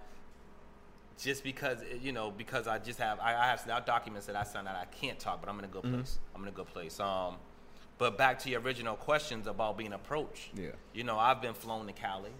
just 1.19 1.43
because 1.45 1.79
you 2.03 2.13
know, 2.13 2.31
because 2.31 2.67
I 2.69 2.79
just 2.79 2.99
have 2.99 3.19
I, 3.21 3.35
I 3.35 3.47
have 3.47 3.61
some 3.61 3.81
documents 3.87 4.27
that 4.27 4.37
I 4.37 4.45
signed 4.45 4.67
that 4.67 4.77
I 4.77 4.85
can't 4.97 5.19
talk, 5.19 5.41
but 5.41 5.49
I'm 5.49 5.59
in 5.59 5.65
a 5.65 5.69
good 5.69 5.83
Mm-hmm. 5.85 5.95
place. 5.97 6.19
I'm 6.35 6.43
in 6.43 6.49
a 6.49 6.53
good 6.53 6.67
place. 6.67 6.99
Um, 7.01 7.37
but 7.99 8.19
back 8.19 8.39
to 8.41 8.51
your 8.51 8.61
original 8.61 8.95
questions 8.97 9.47
about 9.47 9.79
being 9.79 9.93
approached. 9.95 10.51
Yeah. 10.55 10.71
You 10.93 11.05
know, 11.05 11.19
I've 11.19 11.41
been 11.41 11.55
flown 11.55 11.87
to 11.87 11.93
Cali. 11.95 12.31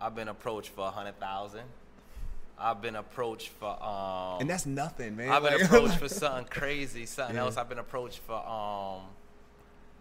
I've 0.00 0.14
been 0.14 0.28
approached 0.28 0.70
for 0.70 0.86
a 0.86 0.90
hundred 0.90 1.18
thousand. 1.20 1.64
I've 2.58 2.80
been 2.80 2.96
approached 2.96 3.48
for 3.50 3.68
um. 3.82 4.40
And 4.40 4.48
that's 4.48 4.64
nothing, 4.64 5.14
man. 5.16 5.28
I've 5.30 5.42
been 5.42 5.52
Like- 5.54 5.62
approached 5.70 5.98
for 5.98 6.08
something 6.08 6.46
crazy, 6.46 7.04
something 7.04 7.36
Yeah. 7.36 7.42
else. 7.42 7.58
I've 7.58 7.68
been 7.68 7.78
approached 7.78 8.20
for 8.20 8.34
um, 8.36 9.02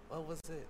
what 0.07 0.25
was 0.25 0.39
it? 0.49 0.65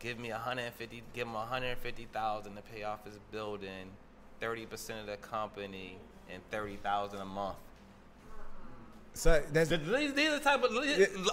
Give 0.00 0.18
me 0.18 0.30
a 0.30 0.38
hundred 0.38 0.62
and 0.62 0.74
fifty. 0.74 1.02
Give 1.14 1.26
him 1.26 1.34
a 1.34 1.44
hundred 1.44 1.68
and 1.68 1.78
fifty 1.78 2.06
thousand 2.12 2.54
to 2.56 2.62
pay 2.62 2.84
off 2.84 3.04
his 3.04 3.18
building, 3.32 3.90
thirty 4.40 4.66
percent 4.66 5.00
of 5.00 5.06
the 5.06 5.16
company, 5.16 5.98
and 6.32 6.42
thirty 6.50 6.76
thousand 6.76 7.20
a 7.20 7.24
month. 7.24 7.56
so 9.14 9.42
that's 9.52 9.70
These, 9.70 10.14
these 10.14 10.28
are 10.30 10.38
the 10.38 10.44
type 10.44 10.62
of. 10.62 10.70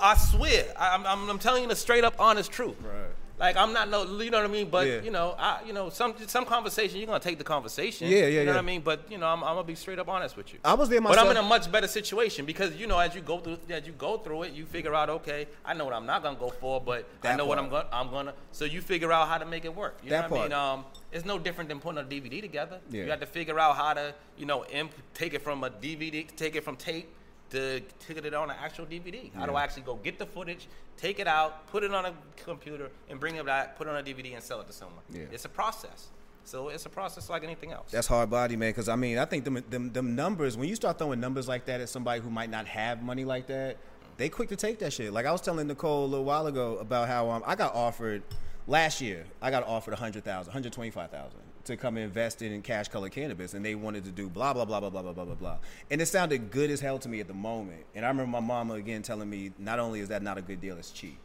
I 0.02 0.16
swear, 0.16 0.66
I'm, 0.78 1.06
I'm, 1.06 1.30
I'm 1.30 1.40
telling 1.40 1.64
you 1.64 1.70
the 1.70 1.76
straight 1.76 2.04
up 2.04 2.16
honest 2.20 2.52
truth. 2.52 2.76
Right. 2.82 3.12
Like 3.38 3.58
I'm 3.58 3.74
not 3.74 3.89
no, 3.89 4.04
you 4.22 4.32
know 4.32 4.38
what 4.38 4.50
I 4.50 4.51
mean. 4.54 4.70
But 4.70 4.88
Yeah. 4.88 5.01
you 5.01 5.12
know, 5.12 5.36
I, 5.38 5.62
you 5.65 5.74
know, 5.74 5.89
some 5.89 6.15
some 6.25 6.46
conversation 6.46 6.98
you're 7.00 7.08
gonna 7.08 7.20
take 7.20 7.38
the 7.38 7.44
conversation. 7.44 8.08
Yeah, 8.08 8.20
yeah, 8.20 8.25
You 8.27 8.36
know 8.38 8.42
yeah. 8.44 8.50
what 8.51 8.58
I 8.58 8.62
mean. 8.62 8.82
But 8.82 9.12
you 9.12 9.18
know, 9.18 9.27
I'm, 9.27 9.44
I'm 9.44 9.56
gonna 9.56 9.63
be 9.68 9.75
straight 9.75 10.00
up 10.00 10.08
honest 10.08 10.38
with 10.38 10.54
you. 10.54 10.60
I 10.63 10.74
was 10.74 10.88
there 10.89 11.01
But. 11.01 11.20
I'm 11.20 11.30
in 11.32 11.38
a 11.38 11.42
much 11.44 11.70
better 11.72 11.88
situation 11.88 12.46
because 12.46 12.75
you 12.75 12.88
know, 12.88 12.98
as 12.98 13.13
you 13.13 13.22
go 13.22 13.39
through, 13.39 13.58
as 13.70 13.86
you 13.86 13.94
go 13.94 14.18
through 14.20 14.44
it, 14.44 14.54
you 14.54 14.65
figure 14.65 14.96
out, 14.96 15.10
okay, 15.10 15.48
I 15.65 15.74
know 15.74 15.84
what 15.86 15.94
I'm 15.94 16.06
not 16.06 16.24
gonna 16.24 16.39
go 16.39 16.50
for, 16.50 16.80
but 16.80 17.08
I 17.24 17.27
That 17.30 17.38
know 17.38 17.46
what. 17.46 17.58
I'm 17.60 17.70
gonna, 17.70 17.88
I'm 17.92 18.10
gonna. 18.10 18.34
So 18.54 18.63
you 18.63 18.82
figure 18.82 19.12
out 19.12 19.27
how 19.27 19.38
to 19.38 19.46
make 19.46 19.65
it 19.65 19.75
work. 19.75 19.98
You 20.04 20.12
That 20.12 20.30
know 20.30 20.36
what 20.38 20.51
part. 20.51 20.54
I 20.54 20.75
mean? 20.75 20.80
Um, 20.80 20.86
it's 21.12 21.25
no 21.25 21.38
different 21.38 21.70
than 21.70 21.80
putting 21.82 22.00
a 22.01 22.06
DVD 22.08 22.42
together. 22.42 22.80
Yeah. 22.89 23.04
You 23.04 23.10
have 23.12 23.20
to 23.20 23.25
figure 23.25 23.60
out 23.60 23.75
how 23.75 23.94
to, 23.96 24.13
you 24.38 24.46
know, 24.46 24.63
imp- 24.65 24.94
take 25.13 25.34
it 25.34 25.42
from 25.42 25.63
a 25.63 25.70
DVD, 25.70 26.25
take 26.36 26.56
it 26.56 26.63
from 26.63 26.75
tape 26.77 27.10
to 27.52 27.80
take 28.00 28.18
it 28.18 28.34
on 28.34 28.50
an 28.50 28.56
actual 28.60 28.86
DVD. 28.86 29.34
How 29.34 29.46
do 29.46 29.54
I 29.54 29.64
actually 29.64 29.84
go 29.84 29.96
get 29.96 30.18
the 30.18 30.25
footage, 30.25 30.68
take 30.98 31.20
it 31.20 31.28
out, 31.28 31.68
put 31.68 31.84
it 31.84 31.94
on 31.94 32.06
a 32.06 32.14
computer, 32.44 32.90
and 33.10 33.20
bring 33.20 33.36
it 33.36 33.46
back, 33.46 33.78
put 33.78 33.88
it 33.88 33.92
on 33.92 33.98
a 33.98 34.04
DVD, 34.04 34.34
and 34.34 34.44
sell 34.44 34.62
it 34.62 34.68
to 34.68 34.74
someone? 34.74 35.04
Yeah. 35.12 35.24
It's 35.32 35.46
a 35.46 35.50
process. 35.50 36.08
So 36.44 36.70
it's 36.70 36.86
a 36.86 36.90
process 36.90 37.30
like 37.30 37.44
anything 37.44 37.72
else. 37.72 37.92
That's 37.92 38.08
hard 38.08 38.30
body, 38.30 38.56
man. 38.56 38.70
Because 38.70 38.88
I 38.88 38.96
mean, 38.96 39.18
I 39.18 39.25
think 39.25 39.44
them, 39.44 39.64
them 39.70 39.92
them 39.92 40.16
numbers. 40.16 40.58
When 40.58 40.70
you 40.70 40.75
start 40.75 41.00
throwing 41.00 41.20
numbers 41.20 41.48
like 41.48 41.66
that 41.66 41.82
at 41.82 41.90
somebody 41.90 42.22
who 42.22 42.30
might 42.30 42.52
not 42.52 42.68
have 42.68 43.02
money 43.02 43.25
like 43.25 43.48
that, 43.48 43.78
they 44.18 44.30
quick 44.30 44.50
to 44.50 44.56
take 44.56 44.80
that 44.80 44.94
shit. 44.94 45.12
Like 45.12 45.25
I 45.25 45.32
was 45.32 45.42
telling 45.42 45.68
Nicole 45.68 46.06
a 46.06 46.08
little 46.08 46.25
while 46.25 46.46
ago 46.46 46.78
about 46.78 47.08
how 47.08 47.32
um, 47.32 47.44
I 47.48 47.56
got 47.56 47.74
offered 47.74 48.22
last 48.68 49.02
year. 49.02 49.25
I 49.42 49.50
got 49.50 49.64
offered 49.64 49.96
a 49.96 49.98
hundred 49.98 50.24
thousand, 50.24 50.54
hundred 50.54 50.72
twenty 50.74 50.92
five 50.92 51.10
thousand 51.10 51.40
to 51.65 51.77
come 51.77 51.98
invest 51.98 52.41
in 52.41 52.62
cash 52.62 52.88
color 52.88 53.10
cannabis, 53.10 53.53
and 53.53 53.63
they 53.65 53.75
wanted 53.75 54.05
to 54.05 54.12
do 54.12 54.29
blah 54.29 54.53
blah 54.53 54.65
blah 54.65 54.79
blah 54.79 54.89
blah 54.89 55.01
blah 55.01 55.13
blah 55.13 55.25
blah 55.25 55.36
blah. 55.36 55.57
And 55.91 56.01
it 56.01 56.05
sounded 56.07 56.51
good 56.51 56.69
as 56.69 56.79
hell 56.79 57.00
to 57.00 57.10
me 57.10 57.19
at 57.19 57.27
the 57.27 57.34
moment. 57.34 57.86
And 57.93 58.05
I 58.05 58.10
remember 58.10 58.31
my 58.31 58.39
mama 58.39 58.75
again 58.75 59.01
telling 59.01 59.29
me, 59.29 59.51
not 59.60 59.79
only 59.79 60.00
is 60.00 60.10
that 60.10 60.24
not 60.24 60.38
a 60.38 60.41
good 60.41 60.62
deal, 60.62 60.77
it's 60.77 60.91
cheap. 60.91 61.17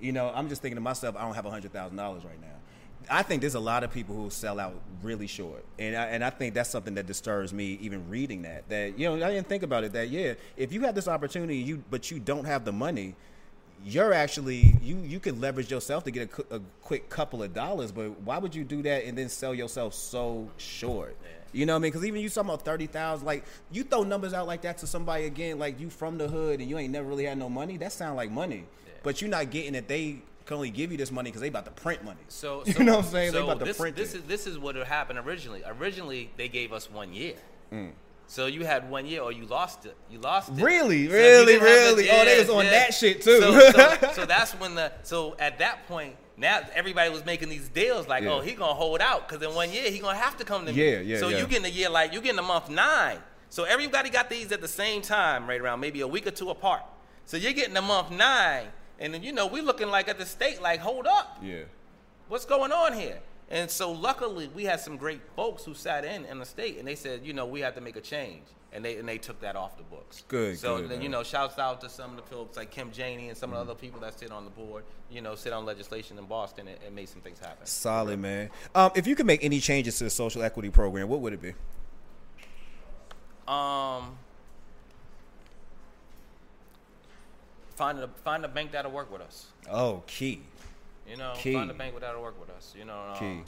You 0.00 0.12
know, 0.12 0.32
I'm 0.34 0.48
just 0.48 0.62
thinking 0.62 0.76
to 0.76 0.80
myself, 0.80 1.16
I 1.16 1.22
don't 1.22 1.34
have 1.34 1.44
hundred 1.44 1.72
thousand 1.72 1.96
dollars 1.96 2.24
right 2.24 2.40
now. 2.40 2.48
I 3.08 3.22
think 3.22 3.40
there's 3.40 3.54
a 3.54 3.60
lot 3.60 3.82
of 3.82 3.90
people 3.92 4.14
who 4.14 4.28
sell 4.30 4.60
out 4.60 4.74
really 5.02 5.26
short, 5.26 5.64
and 5.78 5.96
I, 5.96 6.06
and 6.06 6.22
I 6.22 6.30
think 6.30 6.54
that's 6.54 6.68
something 6.68 6.94
that 6.94 7.06
disturbs 7.06 7.52
me 7.52 7.78
even 7.80 8.08
reading 8.10 8.42
that. 8.42 8.68
That 8.68 8.98
you 8.98 9.08
know, 9.08 9.14
I 9.26 9.30
didn't 9.30 9.48
think 9.48 9.62
about 9.62 9.84
it. 9.84 9.92
That 9.92 10.10
yeah, 10.10 10.34
if 10.56 10.72
you 10.72 10.82
have 10.82 10.94
this 10.94 11.08
opportunity, 11.08 11.56
you 11.56 11.82
but 11.90 12.10
you 12.10 12.18
don't 12.18 12.44
have 12.44 12.64
the 12.64 12.72
money, 12.72 13.14
you're 13.84 14.12
actually 14.12 14.74
you 14.82 14.96
you 14.98 15.20
could 15.20 15.40
leverage 15.40 15.70
yourself 15.70 16.04
to 16.04 16.10
get 16.10 16.30
a, 16.50 16.56
a 16.56 16.60
quick 16.82 17.08
couple 17.08 17.42
of 17.42 17.54
dollars. 17.54 17.92
But 17.92 18.20
why 18.20 18.38
would 18.38 18.54
you 18.54 18.64
do 18.64 18.82
that 18.82 19.04
and 19.04 19.16
then 19.16 19.28
sell 19.28 19.54
yourself 19.54 19.94
so 19.94 20.48
short? 20.56 21.16
You 21.52 21.66
know 21.66 21.72
what 21.72 21.78
I 21.78 21.82
mean? 21.82 21.90
Because 21.90 22.06
even 22.06 22.20
you 22.20 22.28
talking 22.28 22.50
about 22.50 22.64
thirty 22.64 22.86
thousand, 22.86 23.26
like 23.26 23.44
you 23.72 23.82
throw 23.82 24.02
numbers 24.02 24.32
out 24.32 24.46
like 24.46 24.62
that 24.62 24.78
to 24.78 24.86
somebody 24.86 25.24
again, 25.24 25.58
like 25.58 25.80
you 25.80 25.90
from 25.90 26.18
the 26.18 26.28
hood 26.28 26.60
and 26.60 26.68
you 26.68 26.78
ain't 26.78 26.92
never 26.92 27.08
really 27.08 27.24
had 27.24 27.38
no 27.38 27.48
money. 27.48 27.76
That 27.76 27.92
sound 27.92 28.16
like 28.16 28.30
money, 28.30 28.64
but 29.02 29.20
you're 29.20 29.30
not 29.30 29.50
getting 29.50 29.72
that 29.72 29.88
they 29.88 30.22
can 30.46 30.56
only 30.56 30.70
give 30.70 30.90
you 30.92 30.98
this 30.98 31.10
money 31.10 31.30
because 31.30 31.40
they 31.40 31.48
about 31.48 31.64
to 31.64 31.70
print 31.70 32.04
money. 32.04 32.20
So, 32.28 32.62
you 32.66 32.84
know 32.84 32.96
what 32.96 33.04
I'm 33.04 33.10
saying? 33.10 33.32
So 33.32 33.38
they 33.38 33.44
about 33.44 33.58
to 33.60 33.64
this, 33.64 33.78
print 33.78 33.96
this 33.96 34.14
it. 34.14 34.18
is 34.18 34.24
this 34.24 34.46
is 34.46 34.58
what 34.58 34.76
happened 34.76 35.18
originally. 35.18 35.62
Originally, 35.66 36.30
they 36.36 36.48
gave 36.48 36.72
us 36.72 36.90
one 36.90 37.12
year. 37.12 37.34
Mm. 37.72 37.92
So 38.30 38.46
you 38.46 38.64
had 38.64 38.88
one 38.88 39.06
year, 39.06 39.22
or 39.22 39.32
you 39.32 39.44
lost 39.44 39.86
it. 39.86 39.96
You 40.08 40.20
lost 40.20 40.50
it. 40.50 40.62
Really? 40.62 41.08
So 41.08 41.14
Really? 41.14 41.54
it- 41.54 41.62
Really? 41.62 42.08
Oh, 42.10 42.24
they 42.24 42.38
was 42.38 42.48
on 42.48 42.64
that 42.66 42.94
shit, 42.94 43.22
too. 43.22 43.40
So, 43.40 43.70
so, 43.72 44.12
so 44.14 44.24
that's 44.24 44.52
when 44.52 44.76
the 44.76 44.92
so 45.02 45.34
at 45.40 45.58
that 45.58 45.88
point 45.88 46.14
now 46.36 46.60
everybody 46.72 47.10
was 47.10 47.24
making 47.26 47.48
these 47.48 47.68
deals 47.68 48.06
like, 48.06 48.22
oh, 48.22 48.26
Yeah. 48.26 48.32
oh, 48.34 48.40
he 48.40 48.52
gonna 48.52 48.72
hold 48.72 49.00
out 49.00 49.28
because 49.28 49.42
in 49.44 49.52
one 49.52 49.72
year 49.72 49.90
he 49.90 49.98
gonna 49.98 50.16
have 50.16 50.36
to 50.36 50.44
come 50.44 50.64
to 50.66 50.72
Yeah, 50.72 51.00
me. 51.00 51.06
yeah, 51.06 51.18
So 51.18 51.26
yeah. 51.28 51.38
you 51.38 51.46
getting 51.48 51.64
a 51.66 51.74
year 51.74 51.90
like 51.90 52.12
you 52.12 52.20
getting 52.20 52.38
a 52.38 52.42
month 52.42 52.70
nine. 52.70 53.18
So 53.48 53.64
everybody 53.64 54.10
got 54.10 54.30
these 54.30 54.52
at 54.52 54.60
the 54.60 54.68
same 54.68 55.02
time, 55.02 55.48
right 55.48 55.60
around 55.60 55.80
maybe 55.80 56.00
a 56.00 56.06
week 56.06 56.28
or 56.28 56.30
two 56.30 56.50
apart. 56.50 56.82
So 57.26 57.36
you're 57.36 57.52
getting 57.52 57.76
a 57.76 57.82
month 57.82 58.12
nine, 58.12 58.66
and 59.00 59.12
then 59.12 59.24
you 59.24 59.32
know 59.32 59.48
we 59.48 59.60
looking 59.60 59.88
like 59.88 60.06
at 60.08 60.18
the 60.18 60.24
state 60.26 60.62
like, 60.62 60.78
hold 60.78 61.08
up 61.08 61.38
Yeah. 61.42 61.64
what's 62.28 62.44
going 62.44 62.70
on 62.70 62.92
here? 62.92 63.18
And 63.50 63.68
so 63.70 63.90
luckily 63.90 64.48
we 64.54 64.64
had 64.64 64.80
some 64.80 64.96
great 64.96 65.20
folks 65.34 65.64
who 65.64 65.74
sat 65.74 66.04
in 66.04 66.24
in 66.24 66.38
the 66.38 66.46
state 66.46 66.78
and 66.78 66.86
they 66.86 66.94
said, 66.94 67.20
you 67.24 67.32
know, 67.32 67.46
we 67.46 67.60
have 67.60 67.74
to 67.74 67.80
make 67.80 67.96
a 67.96 68.00
change. 68.00 68.44
And 68.72 68.84
they 68.84 68.98
and 68.98 69.08
they 69.08 69.18
took 69.18 69.40
that 69.40 69.56
off 69.56 69.76
the 69.76 69.82
books. 69.82 70.22
Good, 70.28 70.56
So 70.56 70.76
good, 70.78 70.90
then 70.90 71.02
you 71.02 71.08
know, 71.08 71.24
shouts 71.24 71.58
out 71.58 71.80
to 71.80 71.88
some 71.88 72.10
of 72.10 72.16
the 72.16 72.22
folks 72.22 72.56
like 72.56 72.70
Kim 72.70 72.92
Janey 72.92 73.28
and 73.28 73.36
some 73.36 73.50
of 73.52 73.56
the 73.56 73.72
other 73.72 73.78
people 73.78 73.98
that 74.02 74.16
sit 74.16 74.30
on 74.30 74.44
the 74.44 74.50
board, 74.50 74.84
you 75.10 75.20
know, 75.20 75.34
sit 75.34 75.52
on 75.52 75.64
legislation 75.64 76.16
in 76.18 76.24
Boston 76.26 76.68
and, 76.68 76.78
and 76.86 76.94
made 76.94 77.08
some 77.08 77.20
things 77.20 77.40
happen. 77.40 77.66
Solid, 77.66 78.20
man. 78.20 78.48
Um, 78.72 78.92
if 78.94 79.08
you 79.08 79.16
could 79.16 79.26
make 79.26 79.42
any 79.42 79.58
changes 79.58 79.98
to 79.98 80.04
the 80.04 80.10
social 80.10 80.44
equity 80.44 80.70
program, 80.70 81.08
what 81.08 81.20
would 81.20 81.32
it 81.32 81.42
be? 81.42 81.54
Um 83.48 84.16
find 87.74 87.98
a 87.98 88.08
find 88.22 88.44
a 88.44 88.48
bank 88.48 88.70
that'll 88.70 88.92
work 88.92 89.10
with 89.10 89.22
us. 89.22 89.46
Oh, 89.68 90.04
key. 90.06 90.42
You 91.10 91.16
know, 91.16 91.32
Key. 91.36 91.54
find 91.54 91.70
a 91.70 91.74
bank 91.74 91.98
that'll 92.00 92.22
work 92.22 92.38
with 92.38 92.50
us. 92.50 92.72
You 92.78 92.84
know, 92.84 92.98
um, 93.12 93.18
Key. 93.18 93.42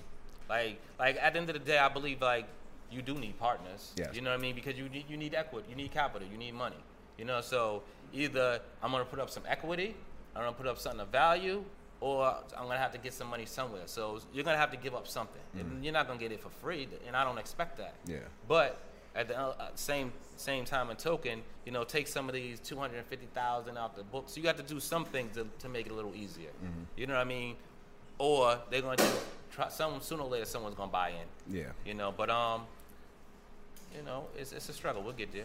like 0.49 0.81
like 0.99 1.17
at 1.21 1.33
the 1.33 1.39
end 1.41 1.49
of 1.49 1.55
the 1.55 1.61
day, 1.61 1.79
I 1.79 1.89
believe 1.89 2.21
like 2.21 2.47
you 2.91 3.03
do 3.03 3.15
need 3.15 3.39
partners. 3.39 3.93
Yes. 3.97 4.11
You 4.15 4.21
know 4.21 4.31
what 4.31 4.39
I 4.39 4.43
mean? 4.43 4.55
Because 4.55 4.77
you 4.77 4.89
need 4.89 5.05
you 5.09 5.17
need 5.17 5.35
equity, 5.35 5.69
you 5.71 5.77
need 5.77 5.93
capital, 5.93 6.27
you 6.31 6.37
need 6.37 6.55
money. 6.55 6.83
You 7.19 7.25
know, 7.25 7.41
so 7.41 7.83
either 8.13 8.61
I'm 8.83 8.91
gonna 8.91 9.05
put 9.05 9.21
up 9.21 9.31
some 9.31 9.45
equity, 9.47 9.95
I'm 10.35 10.43
gonna 10.43 10.53
put 10.53 10.67
up 10.67 10.79
something 10.79 11.01
of 11.01 11.09
value, 11.09 11.65
or 12.01 12.27
I'm 12.59 12.65
gonna 12.65 12.79
have 12.79 12.93
to 12.93 12.99
get 12.99 13.15
some 13.15 13.29
money 13.29 13.47
somewhere. 13.47 13.83
So 13.87 14.21
you're 14.33 14.45
gonna 14.45 14.59
have 14.59 14.73
to 14.73 14.77
give 14.77 14.95
up 14.95 15.07
something, 15.07 15.41
and 15.59 15.85
you're 15.85 15.95
not 15.95 16.09
gonna 16.09 16.19
get 16.19 16.33
it 16.33 16.41
for 16.41 16.51
free. 16.51 16.89
And 17.07 17.17
I 17.17 17.23
don't 17.25 17.39
expect 17.39 17.79
that. 17.79 17.95
Yeah. 18.07 18.19
But 18.49 18.81
at 19.15 19.29
the 19.29 19.39
uh, 19.39 19.55
same 19.75 20.13
same 20.37 20.65
time 20.65 20.91
and 20.91 20.99
token, 20.99 21.43
you 21.65 21.73
know, 21.73 21.85
take 21.85 22.09
some 22.09 22.29
of 22.29 22.35
these 22.35 22.59
two 22.59 22.77
hundred 22.77 22.99
and 22.99 23.07
fifty 23.07 23.27
thousand 23.35 23.79
out 23.79 23.97
the 23.97 24.03
book. 24.03 24.25
So 24.27 24.39
you 24.39 24.43
got 24.43 24.57
to 24.57 24.63
do 24.63 24.81
something 24.81 25.29
to, 25.31 25.47
to 25.61 25.69
make 25.69 25.87
it 25.87 25.93
a 25.93 25.95
little 25.95 26.15
easier. 26.15 26.51
You 26.97 27.07
know 27.07 27.15
what 27.15 27.21
I 27.21 27.25
mean? 27.25 27.57
Or 28.19 28.59
they're 28.71 28.83
going 28.83 28.99
to 28.99 29.13
try. 29.51 29.69
Some 29.69 30.01
sooner 30.01 30.23
or 30.23 30.31
later, 30.31 30.45
someone's 30.45 30.75
going 30.75 30.89
to 30.89 30.93
buy 30.93 31.11
in. 31.11 31.55
Yeah. 31.55 31.67
You 31.85 31.95
know, 31.95 32.13
but 32.17 32.31
um, 32.31 32.63
you 33.97 34.03
know, 34.03 34.25
it's 34.37 34.53
it's 34.53 34.69
a 34.69 34.73
struggle. 34.73 35.03
We'll 35.03 35.13
get 35.13 35.33
there. 35.33 35.45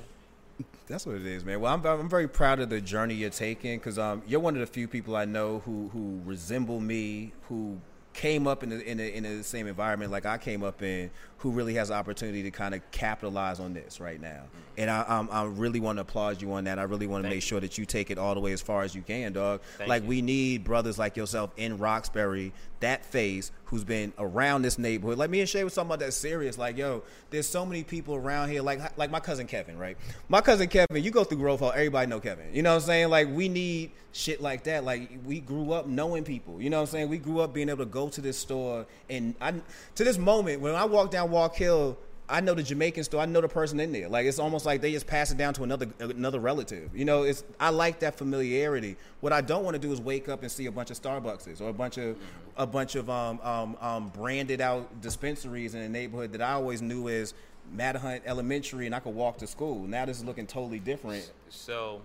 That's 0.87 1.05
what 1.05 1.15
it 1.15 1.25
is, 1.25 1.43
man. 1.45 1.59
Well, 1.59 1.73
I'm, 1.73 1.85
I'm 1.85 2.09
very 2.09 2.27
proud 2.27 2.59
of 2.59 2.69
the 2.69 2.81
journey 2.81 3.13
you're 3.13 3.29
taking 3.29 3.77
because 3.77 3.99
um, 3.99 4.21
you're 4.27 4.39
one 4.39 4.55
of 4.55 4.61
the 4.61 4.67
few 4.67 4.87
people 4.87 5.15
I 5.15 5.25
know 5.25 5.59
who 5.65 5.89
who 5.93 6.21
resemble 6.25 6.79
me, 6.79 7.33
who 7.49 7.79
came 8.17 8.47
up 8.47 8.63
in 8.63 8.69
the, 8.69 8.83
in 8.83 8.97
the 8.97 9.15
in 9.15 9.23
the 9.23 9.43
same 9.43 9.67
environment 9.67 10.11
like 10.11 10.25
I 10.25 10.39
came 10.39 10.63
up 10.63 10.81
in, 10.81 11.11
who 11.37 11.51
really 11.51 11.75
has 11.75 11.89
the 11.89 11.93
opportunity 11.93 12.41
to 12.43 12.51
kind 12.51 12.73
of 12.73 12.81
capitalize 12.89 13.59
on 13.59 13.75
this 13.75 13.99
right 13.99 14.19
now. 14.19 14.27
Mm-hmm. 14.29 14.79
And 14.79 14.89
I 14.89 15.05
I'm, 15.07 15.29
I 15.31 15.45
really 15.45 15.79
want 15.79 15.97
to 15.97 16.01
applaud 16.01 16.41
you 16.41 16.51
on 16.53 16.63
that. 16.63 16.79
I 16.79 16.83
really 16.83 17.05
want 17.05 17.23
to 17.25 17.29
make 17.29 17.35
you. 17.35 17.41
sure 17.41 17.59
that 17.59 17.77
you 17.77 17.85
take 17.85 18.09
it 18.09 18.17
all 18.17 18.33
the 18.33 18.41
way 18.41 18.53
as 18.53 18.61
far 18.61 18.81
as 18.81 18.95
you 18.95 19.03
can, 19.03 19.33
dog. 19.33 19.61
Thank 19.77 19.87
like 19.87 20.01
you. 20.01 20.09
we 20.09 20.21
need 20.23 20.63
brothers 20.63 20.97
like 20.97 21.15
yourself 21.15 21.51
in 21.57 21.77
Roxbury, 21.77 22.53
that 22.79 23.05
face 23.05 23.51
who's 23.67 23.83
been 23.83 24.13
around 24.17 24.61
this 24.61 24.77
neighborhood. 24.77 25.17
Like 25.17 25.29
me 25.29 25.41
and 25.41 25.49
Shay 25.49 25.63
was 25.63 25.75
talking 25.75 25.89
about 25.89 25.99
that 25.99 26.13
serious. 26.13 26.57
Like, 26.57 26.77
yo, 26.77 27.03
there's 27.29 27.47
so 27.47 27.65
many 27.65 27.83
people 27.83 28.15
around 28.15 28.49
here. 28.49 28.61
Like, 28.61 28.97
like 28.97 29.11
my 29.11 29.19
cousin 29.19 29.45
Kevin, 29.45 29.77
right? 29.77 29.97
My 30.29 30.41
cousin 30.41 30.67
Kevin. 30.67 31.03
You 31.03 31.11
go 31.11 31.23
through 31.23 31.39
Grove 31.39 31.59
Hall, 31.59 31.71
everybody 31.71 32.09
know 32.09 32.19
Kevin. 32.19 32.53
You 32.53 32.61
know 32.61 32.71
what 32.71 32.81
I'm 32.81 32.87
saying? 32.87 33.09
Like, 33.09 33.27
we 33.29 33.49
need 33.49 33.91
shit 34.13 34.41
like 34.41 34.63
that. 34.63 34.85
Like, 34.85 35.11
we 35.25 35.41
grew 35.41 35.73
up 35.73 35.85
knowing 35.85 36.23
people. 36.23 36.61
You 36.61 36.69
know 36.69 36.77
what 36.77 36.89
I'm 36.89 36.91
saying? 36.91 37.09
We 37.09 37.17
grew 37.17 37.41
up 37.41 37.53
being 37.53 37.69
able 37.69 37.85
to 37.85 37.91
go 37.91 38.07
to 38.09 38.21
this 38.21 38.37
store, 38.37 38.85
and 39.09 39.35
I 39.41 39.51
to 39.95 40.03
this 40.03 40.17
moment 40.17 40.61
when 40.61 40.73
I 40.73 40.85
walk 40.85 41.11
down 41.11 41.29
Walk 41.31 41.55
Hill. 41.55 41.97
I 42.29 42.41
know 42.41 42.53
the 42.53 42.63
Jamaican 42.63 43.05
store. 43.05 43.21
I 43.21 43.25
know 43.25 43.39
the 43.39 43.47
person 43.47 43.79
in 43.79 43.91
there. 43.93 44.09
Like 44.09 44.25
it's 44.25 44.39
almost 44.39 44.65
like 44.65 44.81
they 44.81 44.91
just 44.91 45.07
pass 45.07 45.31
it 45.31 45.37
down 45.37 45.53
to 45.55 45.63
another 45.63 45.87
another 45.99 46.39
relative. 46.39 46.95
You 46.95 47.05
know, 47.05 47.23
it's 47.23 47.43
I 47.59 47.69
like 47.69 47.99
that 47.99 48.17
familiarity. 48.17 48.97
What 49.21 49.31
I 49.31 49.41
don't 49.41 49.63
want 49.63 49.75
to 49.75 49.79
do 49.79 49.91
is 49.93 50.01
wake 50.01 50.27
up 50.27 50.41
and 50.41 50.51
see 50.51 50.65
a 50.65 50.71
bunch 50.71 50.91
of 50.91 51.01
Starbucks 51.01 51.61
or 51.61 51.69
a 51.69 51.73
bunch 51.73 51.97
of 51.97 52.17
a 52.57 52.67
bunch 52.67 52.95
of 52.95 53.09
um, 53.09 53.39
um, 53.41 53.77
um, 53.79 54.09
branded 54.09 54.59
out 54.59 55.01
dispensaries 55.01 55.73
in 55.73 55.81
a 55.81 55.89
neighborhood 55.89 56.33
that 56.33 56.41
I 56.41 56.53
always 56.53 56.81
knew 56.81 57.07
as 57.07 57.33
Mattahunt 57.75 58.21
Elementary, 58.25 58.85
and 58.85 58.95
I 58.95 58.99
could 58.99 59.15
walk 59.15 59.37
to 59.37 59.47
school. 59.47 59.87
Now 59.87 60.05
this 60.05 60.17
is 60.17 60.25
looking 60.25 60.47
totally 60.47 60.79
different. 60.79 61.31
So, 61.49 62.01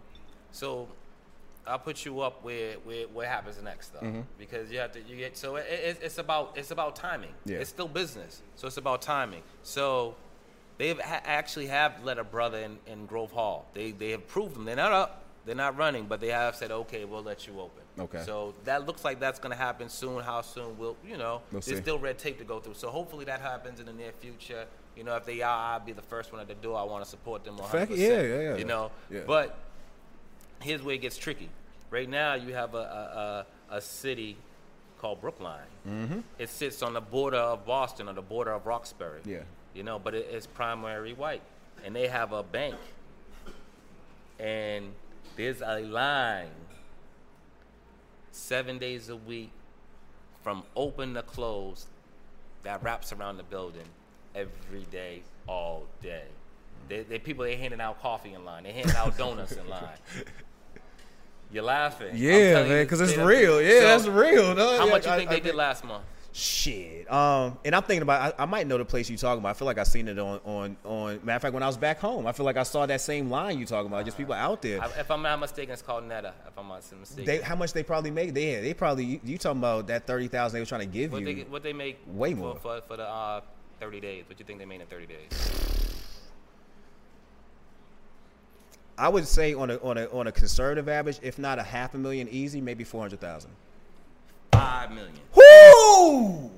so 0.52 0.88
I'll 1.66 1.78
put 1.78 2.04
you 2.04 2.20
up 2.20 2.42
where, 2.44 2.74
where 2.84 3.06
what 3.08 3.26
happens 3.26 3.56
next 3.62 3.92
though, 3.92 4.00
Mm-hmm. 4.00 4.20
because 4.38 4.70
you 4.72 4.78
have 4.78 4.92
to 4.92 5.00
you 5.02 5.16
get 5.16 5.36
so 5.36 5.56
it, 5.56 5.66
it, 5.70 5.98
it's 6.02 6.18
about 6.18 6.52
it's 6.56 6.70
about 6.72 6.96
timing. 6.96 7.32
Yeah. 7.44 7.58
It's 7.58 7.70
still 7.70 7.88
business, 7.88 8.42
so 8.56 8.66
it's 8.66 8.78
about 8.78 9.00
timing. 9.02 9.42
So 9.62 10.16
they've 10.78 10.98
ha- 11.00 11.20
actually 11.24 11.66
have 11.68 12.02
let 12.04 12.18
a 12.18 12.24
brother 12.24 12.58
in, 12.58 12.78
in 12.86 13.06
Grove 13.06 13.30
Hall. 13.32 13.66
They 13.74 13.92
they 13.92 14.10
have 14.10 14.26
proved 14.26 14.56
them. 14.56 14.64
They're 14.64 14.74
not 14.74 14.90
up, 14.92 15.22
they're 15.46 15.54
not 15.54 15.76
running, 15.78 16.06
but 16.06 16.20
they 16.20 16.28
have 16.30 16.56
said 16.56 16.72
okay, 16.72 17.04
we'll 17.04 17.22
let 17.22 17.46
you 17.46 17.54
open. 17.60 17.82
Okay. 17.98 18.22
So 18.24 18.54
that 18.64 18.86
looks 18.86 19.04
like 19.04 19.20
that's 19.20 19.38
going 19.38 19.52
to 19.52 19.58
happen 19.58 19.88
soon. 19.88 20.22
How 20.22 20.40
soon? 20.40 20.76
We'll 20.78 20.96
you 21.06 21.16
know 21.16 21.42
We'll 21.52 21.60
there's 21.60 21.66
see. 21.66 21.76
still 21.76 21.98
red 21.98 22.18
tape 22.18 22.38
to 22.38 22.44
go 22.44 22.58
through. 22.58 22.74
So 22.74 22.88
hopefully 22.90 23.24
that 23.26 23.40
happens 23.40 23.78
in 23.80 23.86
the 23.86 23.92
near 23.92 24.12
future. 24.18 24.66
You 24.96 25.04
know, 25.04 25.14
if 25.16 25.24
they 25.24 25.40
are, 25.42 25.74
I'll 25.74 25.80
be 25.80 25.92
the 25.92 26.02
first 26.02 26.32
one 26.32 26.40
at 26.40 26.48
the 26.48 26.54
door. 26.54 26.76
I 26.78 26.82
want 26.82 27.02
to 27.04 27.08
support 27.08 27.44
them 27.44 27.56
100%. 27.56 27.66
Fact- 27.70 27.90
yeah, 27.92 28.20
yeah, 28.20 28.40
yeah. 28.40 28.56
You 28.56 28.64
know, 28.66 28.90
Yeah. 29.10 29.20
but 29.26 29.56
here's 30.62 30.82
where 30.82 30.94
it 30.94 31.00
gets 31.00 31.16
tricky. 31.16 31.48
Right 31.90 32.08
now, 32.08 32.34
you 32.34 32.54
have 32.54 32.74
a 32.74 33.46
a, 33.70 33.74
a, 33.74 33.76
a 33.76 33.80
city 33.80 34.36
called 34.98 35.20
Brookline. 35.20 35.58
Mm-hmm. 35.86 36.20
It 36.38 36.48
sits 36.48 36.82
on 36.82 36.94
the 36.94 37.00
border 37.00 37.36
of 37.36 37.66
Boston, 37.66 38.08
on 38.08 38.14
the 38.14 38.22
border 38.22 38.52
of 38.52 38.66
Roxbury. 38.66 39.20
Yeah. 39.24 39.40
You 39.74 39.82
know, 39.82 39.98
but 39.98 40.14
it, 40.14 40.28
it's 40.30 40.46
primary 40.46 41.12
white, 41.12 41.42
and 41.84 41.94
they 41.94 42.06
have 42.06 42.32
a 42.32 42.42
bank, 42.42 42.76
and 44.38 44.92
there's 45.36 45.60
a 45.60 45.80
line 45.80 46.50
seven 48.30 48.78
days 48.78 49.08
a 49.08 49.16
week 49.16 49.50
from 50.42 50.64
open 50.76 51.14
to 51.14 51.22
close 51.22 51.86
that 52.62 52.82
wraps 52.82 53.12
around 53.12 53.36
the 53.36 53.42
building 53.42 53.86
every 54.34 54.84
day, 54.90 55.22
all 55.46 55.86
day. 56.00 56.24
They, 56.88 57.02
they 57.02 57.18
people 57.18 57.44
they 57.44 57.56
handing 57.56 57.80
out 57.80 58.00
coffee 58.00 58.34
in 58.34 58.44
line. 58.44 58.64
They 58.64 58.72
handing 58.72 58.96
out 58.96 59.16
donuts 59.16 59.52
in 59.52 59.68
line. 59.68 59.88
You're 61.52 61.64
laughing. 61.64 62.12
Yeah, 62.14 62.64
man, 62.64 62.84
because 62.84 63.00
it's 63.00 63.16
real. 63.16 63.60
Yeah, 63.60 63.80
So, 63.80 63.80
that's 63.82 64.06
real. 64.06 64.54
dog. 64.54 64.78
How 64.78 64.86
Yeah, 64.86 64.90
much 64.92 65.06
you 65.06 65.12
I- 65.12 65.16
think 65.18 65.30
I 65.30 65.34
they 65.34 65.40
did 65.40 65.54
last 65.54 65.84
month? 65.84 66.04
Shit. 66.34 67.12
Um, 67.12 67.58
and 67.62 67.76
I'm 67.76 67.82
thinking 67.82 68.00
about. 68.00 68.34
I, 68.38 68.44
I 68.44 68.46
might 68.46 68.66
know 68.66 68.78
the 68.78 68.86
place 68.86 69.10
you 69.10 69.18
talking 69.18 69.40
about. 69.40 69.50
I 69.50 69.52
feel 69.52 69.66
like 69.66 69.76
I 69.76 69.82
seen 69.82 70.08
it 70.08 70.18
on 70.18 70.40
on 70.46 70.76
on. 70.82 71.20
Matter 71.22 71.36
of 71.36 71.42
fact, 71.42 71.52
when 71.52 71.62
I 71.62 71.66
was 71.66 71.76
back 71.76 71.98
home, 72.00 72.26
I 72.26 72.32
feel 72.32 72.46
like 72.46 72.56
I 72.56 72.62
saw 72.62 72.86
that 72.86 73.02
same 73.02 73.28
line 73.28 73.58
you 73.58 73.66
talking 73.66 73.88
about. 73.92 74.06
Just 74.06 74.16
people 74.16 74.32
out 74.32 74.62
there. 74.62 74.80
I, 74.82 74.86
if 74.98 75.10
I'm 75.10 75.20
not 75.20 75.38
mistaken, 75.40 75.74
it's 75.74 75.82
called 75.82 76.04
NETA. 76.04 76.32
If 76.48 76.56
I'm 76.58 76.68
not 76.68 76.82
mistaken. 76.98 77.26
They 77.26 77.42
how 77.42 77.54
much 77.54 77.74
they 77.74 77.82
probably 77.82 78.10
make? 78.10 78.32
They 78.32 78.60
they 78.62 78.72
probably 78.72 79.04
you, 79.04 79.20
you 79.24 79.36
talking 79.36 79.58
about 79.58 79.88
that 79.88 80.06
thirty 80.06 80.26
thousand 80.28 80.56
they 80.56 80.62
were 80.62 80.66
trying 80.66 80.80
to 80.80 80.86
give 80.86 81.12
what 81.12 81.20
you. 81.20 81.26
they 81.34 81.42
what 81.42 81.62
they 81.62 81.74
make 81.74 81.98
Way 82.06 82.32
for, 82.32 82.38
more. 82.40 82.56
for, 82.56 82.80
for 82.88 82.96
the 82.96 83.06
uh, 83.06 83.42
30 83.78 84.00
days. 84.00 84.24
What 84.26 84.38
you 84.38 84.46
think 84.46 84.58
they 84.58 84.64
made 84.64 84.80
in 84.80 84.86
30 84.86 85.06
days? 85.06 85.28
I 89.02 89.08
would 89.08 89.26
say 89.26 89.52
on 89.52 89.68
a 89.68 89.78
on 89.78 89.98
a 89.98 90.06
on 90.10 90.28
a 90.28 90.32
conservative 90.32 90.88
average, 90.88 91.18
if 91.22 91.36
not 91.36 91.58
a 91.58 91.64
half 91.64 91.92
a 91.94 91.98
million 91.98 92.28
easy, 92.30 92.60
maybe 92.60 92.84
four 92.84 93.00
hundred 93.00 93.20
thousand. 93.20 93.50
Five 94.52 94.92
million. 94.92 95.12
Whoo! 95.34 96.48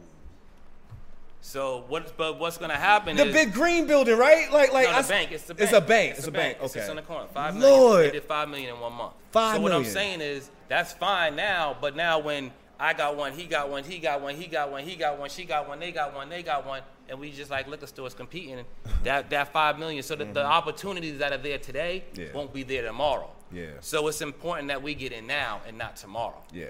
So 1.41 1.85
what? 1.89 2.15
But 2.19 2.39
what's 2.39 2.59
gonna 2.59 2.77
happen 2.77 3.17
The 3.17 3.29
is 3.29 3.33
big 3.33 3.55
green 3.55 3.87
building, 3.87 4.19
right? 4.19 4.53
Like 4.53 4.75
like 4.75 4.85
no, 4.89 4.93
the 4.93 4.99
s- 4.99 5.09
bank. 5.09 5.33
It's 5.33 5.45
the 5.45 5.55
bank. 5.55 5.63
It's 5.71 5.73
a 5.73 5.81
bank. 5.81 6.15
It's, 6.19 6.27
a 6.27 6.31
bank. 6.31 6.59
It's 6.61 6.73
Okay. 6.73 6.81
just 6.81 6.91
on 6.91 6.97
the 6.97 7.03
corner. 7.03 7.27
Five 7.33 7.57
million. 7.57 7.81
Lord. 7.81 8.07
They 8.09 8.11
did 8.11 8.25
five 8.25 8.51
million 8.51 8.75
in 8.75 8.81
one 8.81 8.93
month. 8.93 9.15
Five 9.33 9.57
so 9.57 9.61
what 9.63 9.73
I'm 9.73 9.87
saying 9.87 10.21
is 10.21 10.51
that's 10.69 10.93
fine 10.93 11.37
now, 11.37 11.75
but 11.81 11.97
now 11.97 12.19
when 12.19 12.51
I 12.79 12.93
got 12.93 13.17
one, 13.17 13.33
he 13.33 13.45
got 13.47 13.71
one, 13.71 13.85
he 13.85 13.99
got 13.99 14.21
one, 14.21 14.35
he 14.35 14.49
got 14.49 14.71
one, 14.71 14.85
he 14.85 14.97
got 14.97 15.19
one, 15.19 15.31
she 15.31 15.47
got 15.47 15.67
one, 15.67 15.81
they 15.81 15.93
got 15.93 16.15
one, 16.15 16.29
they 16.29 16.43
got 16.43 16.67
one, 16.67 16.83
and 17.09 17.19
we 17.19 17.31
just 17.31 17.51
like 17.51 17.67
liquor 17.69 17.87
stores 17.87 18.14
competing. 18.14 18.64
That 19.05 19.31
that 19.31 19.53
five 19.53 19.79
million. 19.79 20.03
So 20.03 20.17
that 20.17 20.33
the 20.35 20.45
opportunities 20.45 21.19
that 21.19 21.33
are 21.33 21.38
there 21.38 21.59
today 21.59 22.05
Mm-hmm. 22.12 22.21
Yeah. 22.21 22.33
won't 22.35 22.53
be 22.53 22.62
there 22.62 22.83
tomorrow. 22.83 23.31
Yeah. 23.53 23.67
So 23.81 24.09
it's 24.09 24.21
important 24.21 24.69
that 24.69 24.83
we 24.83 24.95
get 24.95 25.12
in 25.12 25.27
now 25.27 25.61
and 25.67 25.77
not 25.79 25.97
tomorrow. 25.97 26.43
Yeah. 26.53 26.67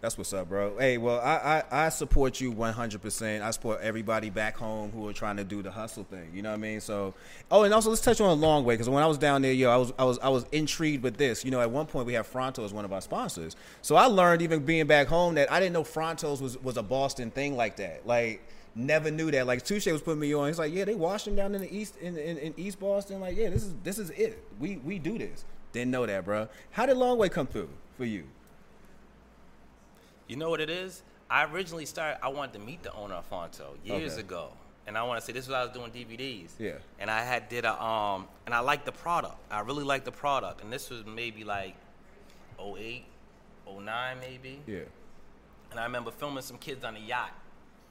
That's 0.00 0.16
what's 0.16 0.32
up, 0.32 0.48
bro. 0.48 0.78
Hey, 0.78 0.96
well, 0.96 1.18
I, 1.18 1.64
I, 1.72 1.86
I 1.86 1.88
support 1.88 2.40
you 2.40 2.52
100%. 2.52 3.42
I 3.42 3.50
support 3.50 3.80
everybody 3.80 4.30
back 4.30 4.56
home 4.56 4.92
who 4.92 5.08
are 5.08 5.12
trying 5.12 5.38
to 5.38 5.44
do 5.44 5.60
the 5.60 5.72
hustle 5.72 6.04
thing. 6.04 6.30
You 6.32 6.40
know 6.42 6.50
what 6.50 6.54
I 6.54 6.58
mean? 6.58 6.80
So, 6.80 7.14
oh, 7.50 7.64
and 7.64 7.74
also 7.74 7.90
let's 7.90 8.00
touch 8.00 8.20
on 8.20 8.30
a 8.30 8.34
long 8.34 8.64
way 8.64 8.74
because 8.74 8.88
when 8.88 9.02
I 9.02 9.08
was 9.08 9.18
down 9.18 9.42
there, 9.42 9.52
yo, 9.52 9.68
I 9.70 9.76
was 9.76 9.92
I 9.98 10.04
was 10.04 10.18
I 10.20 10.28
was 10.28 10.46
intrigued 10.52 11.02
with 11.02 11.16
this. 11.16 11.44
You 11.44 11.50
know, 11.50 11.60
at 11.60 11.70
one 11.72 11.86
point 11.86 12.06
we 12.06 12.12
had 12.12 12.26
Fronto 12.26 12.64
as 12.64 12.72
one 12.72 12.84
of 12.84 12.92
our 12.92 13.00
sponsors. 13.00 13.56
So 13.82 13.96
I 13.96 14.04
learned 14.06 14.40
even 14.42 14.60
being 14.64 14.86
back 14.86 15.08
home 15.08 15.34
that 15.34 15.50
I 15.50 15.58
didn't 15.58 15.72
know 15.72 15.82
Frontos 15.82 16.40
was 16.40 16.56
was 16.62 16.76
a 16.76 16.82
Boston 16.82 17.30
thing 17.30 17.56
like 17.56 17.76
that. 17.76 18.06
Like. 18.06 18.42
Never 18.74 19.10
knew 19.10 19.30
that. 19.32 19.46
Like 19.46 19.64
Touche 19.64 19.86
was 19.86 20.02
putting 20.02 20.20
me 20.20 20.34
on. 20.34 20.46
He's 20.46 20.58
like, 20.58 20.72
yeah, 20.72 20.84
they 20.84 20.94
wash 20.94 21.24
them 21.24 21.34
down 21.34 21.54
in 21.54 21.60
the 21.62 21.74
east 21.76 21.96
in, 21.96 22.16
in, 22.16 22.38
in 22.38 22.54
East 22.56 22.78
Boston. 22.78 23.20
Like, 23.20 23.36
yeah, 23.36 23.50
this 23.50 23.64
is 23.64 23.74
this 23.82 23.98
is 23.98 24.10
it. 24.10 24.42
We 24.60 24.76
we 24.76 24.98
do 24.98 25.18
this. 25.18 25.44
Didn't 25.72 25.90
know 25.90 26.06
that, 26.06 26.24
bro. 26.24 26.48
How 26.70 26.86
did 26.86 26.96
Long 26.96 27.18
Way 27.18 27.28
come 27.28 27.46
through 27.46 27.68
for 27.96 28.04
you? 28.04 28.24
You 30.26 30.36
know 30.36 30.50
what 30.50 30.60
it 30.60 30.70
is? 30.70 31.02
I 31.30 31.44
originally 31.44 31.86
started. 31.86 32.18
I 32.22 32.28
wanted 32.28 32.52
to 32.54 32.58
meet 32.60 32.82
the 32.82 32.92
owner 32.94 33.14
of 33.14 33.26
Fronto 33.26 33.74
years 33.84 34.12
Okay. 34.12 34.20
ago, 34.20 34.48
and 34.86 34.96
I 34.96 35.02
want 35.02 35.20
to 35.20 35.26
say 35.26 35.32
this 35.32 35.46
was 35.46 35.54
I 35.54 35.62
was 35.64 35.72
doing 35.72 35.90
DVDs. 35.90 36.50
Yeah. 36.58 36.72
And 36.98 37.10
I 37.10 37.22
had 37.22 37.48
did 37.48 37.64
a 37.64 37.82
um, 37.82 38.28
and 38.46 38.54
I 38.54 38.60
liked 38.60 38.86
the 38.86 38.92
product. 38.92 39.36
I 39.50 39.60
really 39.60 39.84
liked 39.84 40.04
the 40.04 40.12
product, 40.12 40.62
and 40.62 40.72
this 40.72 40.88
was 40.90 41.04
maybe 41.04 41.44
like 41.44 41.74
08, 42.60 43.04
09 43.66 44.16
maybe. 44.20 44.60
Yeah. 44.66 44.80
And 45.70 45.78
I 45.80 45.84
remember 45.84 46.10
filming 46.10 46.42
some 46.42 46.56
kids 46.56 46.82
on 46.84 46.96
a 46.96 47.00
yacht, 47.00 47.32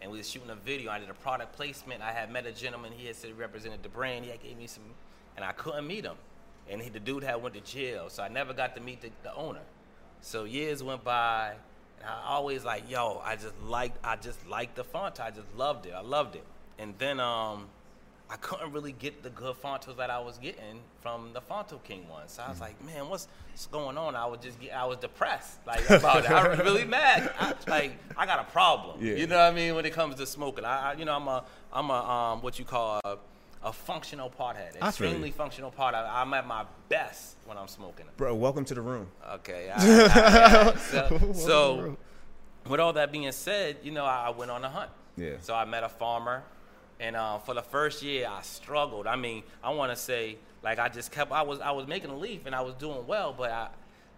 and 0.01 0.11
we 0.11 0.17
was 0.17 0.29
shooting 0.29 0.49
a 0.49 0.55
video. 0.55 0.91
I 0.91 0.99
did 0.99 1.09
a 1.09 1.13
product 1.13 1.53
placement. 1.55 2.01
I 2.01 2.11
had 2.11 2.31
met 2.31 2.45
a 2.45 2.51
gentleman. 2.51 2.91
He 2.95 3.07
had 3.07 3.15
said 3.15 3.27
he 3.27 3.33
represented 3.33 3.83
the 3.83 3.89
brand. 3.89 4.25
He 4.25 4.31
had 4.31 4.41
gave 4.41 4.57
me 4.57 4.67
some, 4.67 4.83
and 5.35 5.43
I 5.43 5.51
couldn't 5.53 5.87
meet 5.87 6.05
him. 6.05 6.15
And 6.69 6.81
he, 6.81 6.89
the 6.89 6.99
dude 6.99 7.23
had 7.23 7.41
went 7.41 7.55
to 7.55 7.61
jail, 7.61 8.09
so 8.09 8.21
I 8.23 8.27
never 8.27 8.53
got 8.53 8.75
to 8.75 8.81
meet 8.81 9.01
the, 9.01 9.09
the 9.23 9.33
owner. 9.33 9.61
So 10.21 10.43
years 10.43 10.83
went 10.83 11.03
by, 11.03 11.53
and 11.99 12.09
I 12.09 12.27
always 12.27 12.63
like, 12.63 12.89
yo, 12.89 13.21
I 13.23 13.35
just 13.35 13.53
liked, 13.63 13.97
I 14.03 14.15
just 14.17 14.45
liked 14.47 14.75
the 14.75 14.83
font. 14.83 15.19
I 15.19 15.31
just 15.31 15.47
loved 15.55 15.85
it. 15.85 15.93
I 15.93 16.01
loved 16.01 16.35
it. 16.35 16.43
And 16.77 16.93
then 16.97 17.19
um, 17.19 17.67
I 18.29 18.35
couldn't 18.35 18.73
really 18.73 18.91
get 18.91 19.23
the 19.23 19.29
good 19.29 19.55
frontos 19.61 19.95
that 19.97 20.09
I 20.09 20.19
was 20.19 20.37
getting 20.37 20.81
from 21.01 21.31
the 21.33 21.39
Fronto 21.39 21.77
King 21.83 22.09
one. 22.09 22.27
So 22.27 22.43
I 22.43 22.49
was 22.49 22.59
like, 22.59 22.83
man, 22.83 23.07
what's, 23.07 23.27
what's 23.49 23.67
going 23.67 23.97
on? 23.97 24.15
I 24.15 24.25
was 24.25 24.39
just 24.41 24.59
get, 24.59 24.73
I 24.73 24.85
was 24.85 24.97
depressed 24.97 25.59
like 25.65 25.89
about 25.89 26.25
it. 26.25 26.31
I 26.31 26.49
was 26.49 26.59
really 26.59 26.83
mad. 26.99 27.31
I, 27.39 27.53
like 27.67 27.97
I 28.17 28.25
got 28.25 28.39
a 28.39 28.51
problem. 28.51 28.97
Yeah. 28.99 29.15
You 29.15 29.27
know 29.27 29.37
what 29.37 29.53
I 29.53 29.55
mean? 29.55 29.75
When 29.75 29.85
it 29.85 29.93
comes 29.93 30.15
to 30.15 30.25
smoking, 30.25 30.65
I, 30.65 30.91
I 30.91 30.93
you 30.95 31.05
know 31.05 31.15
I'm 31.15 31.27
a 31.27 31.45
I'm 31.71 31.89
a 31.89 31.93
um, 31.93 32.41
what 32.41 32.59
you 32.59 32.65
call 32.65 32.99
a, 33.05 33.17
a 33.63 33.71
functional 33.71 34.29
pothead. 34.29 34.75
Extremely 34.75 35.31
functional 35.31 35.71
pot. 35.71 35.95
I, 35.95 36.21
I'm 36.21 36.33
at 36.33 36.45
my 36.45 36.65
best 36.89 37.37
when 37.45 37.57
I'm 37.57 37.69
smoking. 37.69 38.07
Bro, 38.17 38.35
welcome 38.35 38.65
to 38.65 38.73
the 38.73 38.81
room. 38.81 39.07
Okay. 39.35 39.69
all 39.77 39.85
right, 39.85 40.17
all 40.17 40.23
right, 40.23 40.53
all 40.53 40.65
right. 40.65 40.79
So, 40.79 41.31
so 41.33 41.79
room. 41.79 41.97
with 42.67 42.81
all 42.81 42.91
that 42.93 43.13
being 43.13 43.31
said, 43.31 43.77
you 43.83 43.91
know, 43.91 44.03
I, 44.03 44.27
I 44.27 44.29
went 44.31 44.51
on 44.51 44.65
a 44.65 44.69
hunt. 44.69 44.91
Yeah. 45.15 45.35
So 45.41 45.55
I 45.55 45.65
met 45.65 45.83
a 45.83 45.89
farmer, 45.89 46.43
and 46.99 47.15
uh, 47.15 47.39
for 47.39 47.53
the 47.53 47.61
first 47.61 48.01
year, 48.01 48.27
I 48.29 48.41
struggled. 48.41 49.07
I 49.07 49.15
mean, 49.15 49.43
I 49.63 49.71
want 49.71 49.91
to 49.91 49.95
say, 49.95 50.37
like, 50.63 50.79
I 50.79 50.89
just 50.89 51.11
kept. 51.11 51.31
I 51.31 51.43
was 51.43 51.59
I 51.59 51.71
was 51.71 51.87
making 51.87 52.09
a 52.09 52.17
leaf, 52.17 52.45
and 52.45 52.55
I 52.55 52.61
was 52.61 52.73
doing 52.75 53.05
well, 53.07 53.33
but 53.37 53.51
I, 53.51 53.69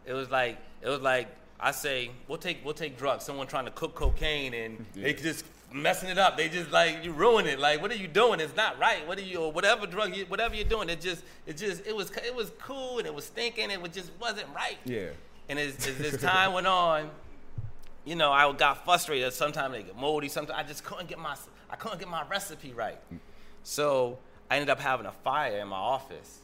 it 0.06 0.14
was 0.14 0.30
like 0.30 0.58
it 0.82 0.90
was 0.90 1.02
like 1.02 1.28
I 1.60 1.72
say, 1.72 2.12
we'll 2.28 2.38
take 2.38 2.64
we'll 2.64 2.74
take 2.74 2.98
drugs. 2.98 3.26
Someone 3.26 3.48
trying 3.48 3.66
to 3.66 3.72
cook 3.72 3.96
cocaine, 3.96 4.54
and 4.54 4.86
they 4.96 5.14
just 5.14 5.46
messing 5.74 6.10
it 6.10 6.18
up. 6.18 6.38
They 6.38 6.48
just 6.48 6.72
like 6.72 7.04
you 7.04 7.12
ruin 7.12 7.48
it. 7.48 7.60
Like, 7.60 7.82
what 7.82 7.92
are 7.92 7.98
you 7.98 8.08
doing? 8.08 8.40
It's 8.40 8.56
not 8.56 8.80
right. 8.80 9.06
What 9.08 9.18
are 9.18 9.24
you? 9.24 9.40
Or 9.40 9.52
whatever 9.52 9.86
drug, 9.86 10.16
you, 10.16 10.26
whatever 10.26 10.56
you're 10.56 10.64
doing, 10.64 10.90
it 10.90 11.02
just 11.02 11.24
it 11.46 11.58
just 11.58 11.86
it 11.86 11.96
was 11.96 12.12
it 12.12 12.34
was 12.34 12.52
cool, 12.62 13.00
and 13.00 13.08
it 13.08 13.14
was 13.14 13.26
stinking. 13.26 13.72
It 13.72 13.82
was 13.82 13.92
just 13.92 14.12
wasn't 14.22 14.48
right. 14.56 14.78
Yeah. 14.86 15.10
And 15.50 15.60
as, 15.60 15.76
as, 15.88 16.14
as 16.14 16.22
time 16.22 16.54
went 16.54 16.68
on, 16.68 17.10
you 18.10 18.16
know, 18.16 18.32
I 18.32 18.52
got 18.54 18.84
frustrated. 18.84 19.32
Sometimes 19.34 19.72
they 19.72 19.84
get 19.84 19.96
moldy. 19.96 20.30
Sometimes 20.30 20.60
I 20.60 20.68
just 20.68 20.84
couldn't 20.84 21.08
get 21.08 21.20
my 21.20 21.36
I 21.70 21.76
couldn't 21.76 22.00
get 22.00 22.08
my 22.10 22.28
recipe 22.28 22.74
right. 22.74 22.98
So 23.62 24.18
I 24.50 24.56
ended 24.56 24.72
up 24.72 24.80
having 24.80 25.06
a 25.06 25.12
fire 25.12 25.60
in 25.60 25.68
my 25.68 25.78
office, 25.78 26.40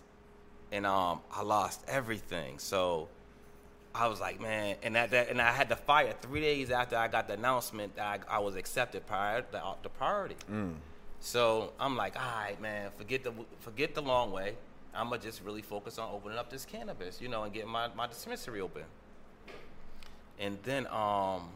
and 0.71 0.85
um, 0.85 1.21
I 1.31 1.41
lost 1.41 1.83
everything. 1.87 2.59
So 2.59 3.07
I 3.95 4.07
was 4.07 4.19
like, 4.19 4.39
man, 4.39 4.75
and 4.83 4.95
that, 4.95 5.09
that 5.09 5.29
and 5.29 5.41
I 5.41 5.51
had 5.51 5.67
the 5.69 5.75
fire 5.75 6.13
three 6.21 6.41
days 6.41 6.69
after 6.69 6.97
I 6.97 7.07
got 7.07 7.27
the 7.27 7.33
announcement 7.33 7.95
that 7.95 8.21
I, 8.29 8.35
I 8.35 8.39
was 8.39 8.55
accepted 8.55 9.07
prior 9.07 9.43
the, 9.51 9.61
the 9.81 9.89
priority. 9.89 10.35
So 11.19 11.73
I'm 11.79 11.97
like, 11.97 12.15
all 12.15 12.43
right, 12.43 12.61
man, 12.61 12.91
forget 12.95 13.23
the 13.23 13.33
forget 13.61 13.95
the 13.95 14.03
long 14.03 14.31
way. 14.31 14.53
I'm 14.93 15.09
gonna 15.09 15.19
just 15.19 15.41
really 15.43 15.63
focus 15.63 15.97
on 15.97 16.11
opening 16.13 16.37
up 16.37 16.51
this 16.51 16.63
cannabis, 16.63 17.19
you 17.19 17.27
know, 17.27 17.41
and 17.41 17.51
getting 17.51 17.71
my, 17.71 17.87
my 17.95 18.05
dispensary 18.05 18.61
open. 18.61 18.83
And 20.39 20.57
then 20.63 20.85
um, 20.87 21.49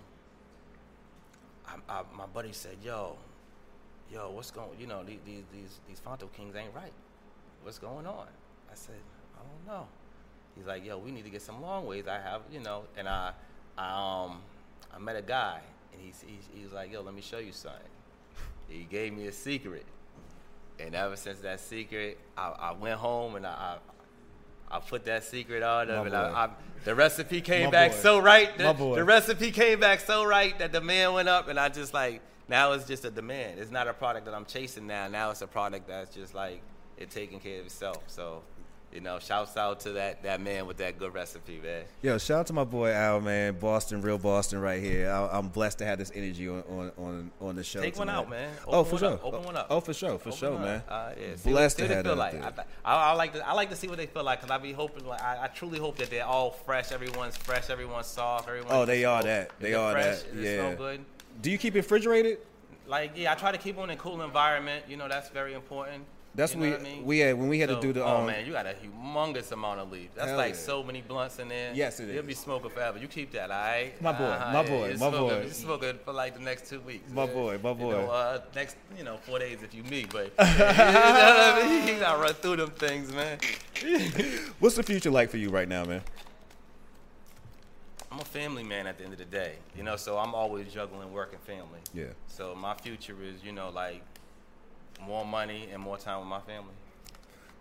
I, 1.67 1.75
I, 1.89 2.01
my 2.15 2.25
buddy 2.33 2.53
said, 2.53 2.77
yo, 2.83 3.17
yo, 4.11 4.31
what's 4.31 4.51
going? 4.51 4.69
You 4.79 4.87
know, 4.87 5.03
these 5.03 5.19
these 5.25 5.43
these, 5.53 5.79
these 5.87 5.99
Fronto 5.99 6.27
Kings 6.27 6.55
ain't 6.55 6.73
right. 6.73 6.93
What's 7.61 7.77
going 7.77 8.07
on? 8.07 8.27
I 8.71 8.75
said, 8.75 8.95
I 9.35 9.41
don't 9.41 9.75
know. 9.75 9.87
He's 10.55 10.65
like, 10.65 10.85
yo, 10.85 10.97
we 10.97 11.11
need 11.11 11.25
to 11.25 11.29
get 11.29 11.41
some 11.41 11.61
long 11.61 11.85
ways. 11.85 12.07
I 12.07 12.19
have, 12.19 12.41
you 12.51 12.59
know, 12.61 12.83
and 12.97 13.07
I, 13.07 13.33
I 13.77 14.25
um, 14.25 14.41
I 14.93 14.99
met 14.99 15.15
a 15.15 15.21
guy, 15.21 15.59
and 15.91 16.01
he's 16.01 16.23
he's, 16.25 16.47
he's 16.53 16.71
like, 16.71 16.91
yo, 16.91 17.01
let 17.01 17.13
me 17.13 17.21
show 17.21 17.39
you 17.39 17.51
something. 17.51 17.81
He 18.69 18.83
gave 18.83 19.13
me 19.13 19.27
a 19.27 19.31
secret, 19.31 19.85
and 20.79 20.95
ever 20.95 21.15
since 21.15 21.39
that 21.39 21.59
secret, 21.59 22.17
I, 22.37 22.49
I 22.49 22.71
went 22.71 22.97
home 22.97 23.35
and 23.35 23.45
I. 23.45 23.77
I 24.71 24.79
put 24.79 25.05
that 25.05 25.23
secret 25.23 25.63
on 25.63 25.89
him, 25.89 26.05
and. 26.07 26.15
I, 26.15 26.45
I, 26.45 26.49
the 26.85 26.95
recipe 26.95 27.41
came 27.41 27.65
My 27.65 27.71
back 27.71 27.91
boy. 27.91 27.97
so 27.97 28.19
right. 28.19 28.57
The, 28.57 28.73
the 28.73 29.03
recipe 29.03 29.51
came 29.51 29.81
back 29.81 29.99
so 29.99 30.23
right 30.23 30.57
that 30.59 30.71
the 30.71 30.79
man 30.79 31.13
went 31.13 31.27
up, 31.27 31.49
and 31.49 31.59
I 31.59 31.67
just 31.67 31.93
like 31.93 32.21
now 32.47 32.71
it's 32.71 32.85
just 32.85 33.05
a 33.05 33.11
demand. 33.11 33.59
It's 33.59 33.71
not 33.71 33.87
a 33.87 33.93
product 33.93 34.25
that 34.25 34.33
I'm 34.33 34.45
chasing 34.45 34.87
now. 34.87 35.07
Now 35.07 35.29
it's 35.29 35.41
a 35.41 35.47
product 35.47 35.87
that's 35.87 36.13
just 36.13 36.33
like 36.33 36.61
it 36.97 37.09
taking 37.11 37.39
care 37.39 37.59
of 37.59 37.65
itself. 37.67 38.01
So, 38.07 38.41
you 38.93 39.01
know, 39.01 39.19
shouts 39.19 39.55
out 39.57 39.79
to 39.81 39.91
that 39.93 40.23
that 40.23 40.41
man 40.41 40.65
with 40.65 40.77
that 40.77 40.97
good 40.97 41.13
recipe, 41.13 41.59
man. 41.63 41.83
Yo, 42.01 42.17
shout 42.17 42.39
out 42.39 42.47
to 42.47 42.53
my 42.53 42.63
boy 42.63 42.91
Al, 42.91 43.21
man. 43.21 43.57
Boston, 43.59 44.01
real 44.01 44.17
Boston, 44.17 44.59
right 44.59 44.81
here. 44.81 45.09
I, 45.11 45.37
I'm 45.37 45.49
blessed 45.49 45.77
to 45.79 45.85
have 45.85 45.99
this 45.99 46.11
energy 46.15 46.47
on 46.49 46.63
on 46.69 46.91
on, 46.97 47.31
on 47.39 47.55
the 47.55 47.63
show. 47.63 47.81
Take 47.81 47.97
one 47.97 48.09
out, 48.09 48.29
man. 48.29 48.51
oh, 48.67 48.83
for 48.83 48.97
sure. 48.97 49.13
up. 49.13 49.23
Open 49.23 49.43
one 49.43 49.55
up. 49.55 49.67
Oh, 49.69 49.79
for 49.79 49.93
sure, 49.93 50.17
for 50.17 50.29
Open 50.29 50.31
sure, 50.39 50.51
one 50.53 50.61
man. 50.63 50.83
Uh, 50.89 51.11
yeah. 51.19 51.35
See 51.35 51.49
Blessed 51.49 51.79
what, 51.79 51.83
to 51.87 51.89
see 51.89 51.95
have 51.95 52.05
what 52.05 52.21
that 52.21 52.31
they 52.31 52.37
feel 52.37 52.43
out 52.43 52.55
like. 52.57 52.65
there. 52.65 52.65
I, 52.85 52.93
I, 52.93 53.09
I 53.11 53.13
like 53.13 53.33
to 53.33 53.47
I 53.47 53.53
like 53.53 53.69
to 53.69 53.75
see 53.75 53.87
what 53.87 53.97
they 53.97 54.05
feel 54.07 54.23
like 54.23 54.41
because 54.41 54.51
I 54.51 54.57
be 54.57 54.71
hoping 54.71 55.05
like 55.05 55.21
I, 55.21 55.43
I 55.43 55.47
truly 55.47 55.79
hope 55.79 55.97
that 55.97 56.09
they're 56.09 56.25
all 56.25 56.51
fresh. 56.51 56.91
Everyone's 56.91 57.37
fresh. 57.37 57.69
Everyone's 57.69 58.07
soft. 58.07 58.47
Everyone. 58.47 58.71
Oh, 58.71 58.85
they 58.85 59.05
are 59.05 59.21
that. 59.23 59.51
They 59.59 59.73
are 59.73 59.91
fresh? 59.93 60.19
that. 60.23 60.27
Is 60.33 60.39
it 60.39 60.43
Yeah. 60.43 60.57
smell 60.57 60.75
good? 60.77 61.05
Do 61.41 61.51
you 61.51 61.57
keep 61.57 61.75
it 61.75 61.79
refrigerated? 61.79 62.39
Like 62.87 63.11
yeah, 63.15 63.31
I 63.31 63.35
try 63.35 63.51
to 63.51 63.57
keep 63.59 63.75
them 63.75 63.83
in 63.85 63.91
a 63.91 63.95
cool 63.95 64.21
environment. 64.21 64.85
You 64.87 64.97
know 64.97 65.07
that's 65.07 65.29
very 65.29 65.53
important. 65.53 66.05
That's 66.35 66.53
you 66.53 66.59
we 66.61 66.67
know 66.67 66.71
what 66.73 66.81
I 66.81 66.83
mean? 66.83 67.05
we 67.05 67.19
had 67.19 67.37
when 67.37 67.49
we 67.49 67.59
had 67.59 67.69
So- 67.69 67.75
to 67.75 67.81
do 67.81 67.91
the 67.93 68.03
oh 68.03 68.17
um, 68.17 68.27
man, 68.27 68.45
you 68.45 68.53
got 68.53 68.65
a 68.67 68.73
humongous 68.75 69.51
amount 69.51 69.79
of 69.79 69.91
leaf. 69.91 70.09
That's 70.15 70.31
like 70.33 70.53
yeah. 70.53 70.59
so 70.59 70.83
many 70.83 71.01
blunts 71.01 71.39
in 71.39 71.49
there. 71.49 71.73
Yes, 71.73 71.99
it 71.99 72.07
You'll 72.07 72.19
is. 72.19 72.25
be 72.27 72.33
smoking 72.35 72.69
forever. 72.69 72.97
You 72.99 73.07
keep 73.07 73.31
that, 73.31 73.49
all 73.51 73.57
right? 73.57 73.99
My 74.01 74.11
boy, 74.13 74.23
Uh-huh, 74.25 74.53
my 74.53 74.63
boy, 74.63 74.85
you 74.85 74.91
my 74.91 74.95
smoking- 75.09 75.19
boy. 75.19 75.41
You 75.43 75.49
smoking 75.49 75.99
for 76.05 76.13
like 76.13 76.35
the 76.35 76.41
next 76.41 76.69
two 76.69 76.79
weeks. 76.81 77.09
My 77.11 77.25
man. 77.25 77.33
boy, 77.35 77.59
my 77.61 77.69
You 77.69 77.75
boy. 77.75 77.91
know, 77.91 78.09
uh, 78.11 78.41
next, 78.55 78.77
you 78.97 79.03
know, 79.03 79.17
four 79.17 79.39
days 79.39 79.63
if 79.63 79.73
you 79.73 79.83
meet, 79.83 80.11
but 80.11 80.25
you 80.39 80.45
know 80.59 80.65
what 80.65 80.77
I 80.77 81.67
mean? 81.67 81.87
You 81.95 81.99
gotta 81.99 82.21
run 82.21 82.33
through 82.35 82.57
them 82.57 82.71
things, 82.71 83.11
man. 83.11 83.39
What's 84.59 84.75
the 84.75 84.83
future 84.83 85.09
like 85.11 85.29
for 85.31 85.37
you 85.37 85.49
right 85.49 85.67
now, 85.67 85.83
man? 85.83 86.03
I'm 88.11 88.19
a 88.19 88.25
family 88.25 88.63
man 88.63 88.87
at 88.87 88.97
the 88.97 89.03
end 89.03 89.13
of 89.13 89.19
the 89.19 89.25
day, 89.25 89.55
you 89.77 89.83
know, 89.83 89.95
so 89.95 90.17
I'm 90.17 90.33
always 90.33 90.71
juggling 90.73 91.11
work 91.13 91.31
and 91.33 91.41
family. 91.41 91.79
Yeah. 91.93 92.05
So 92.27 92.55
my 92.55 92.73
future 92.75 93.15
is, 93.23 93.43
you 93.43 93.51
know, 93.51 93.69
like 93.69 94.01
more 95.01 95.25
money 95.25 95.67
and 95.71 95.81
more 95.81 95.97
time 95.97 96.19
with 96.19 96.27
my 96.27 96.39
family. 96.41 96.73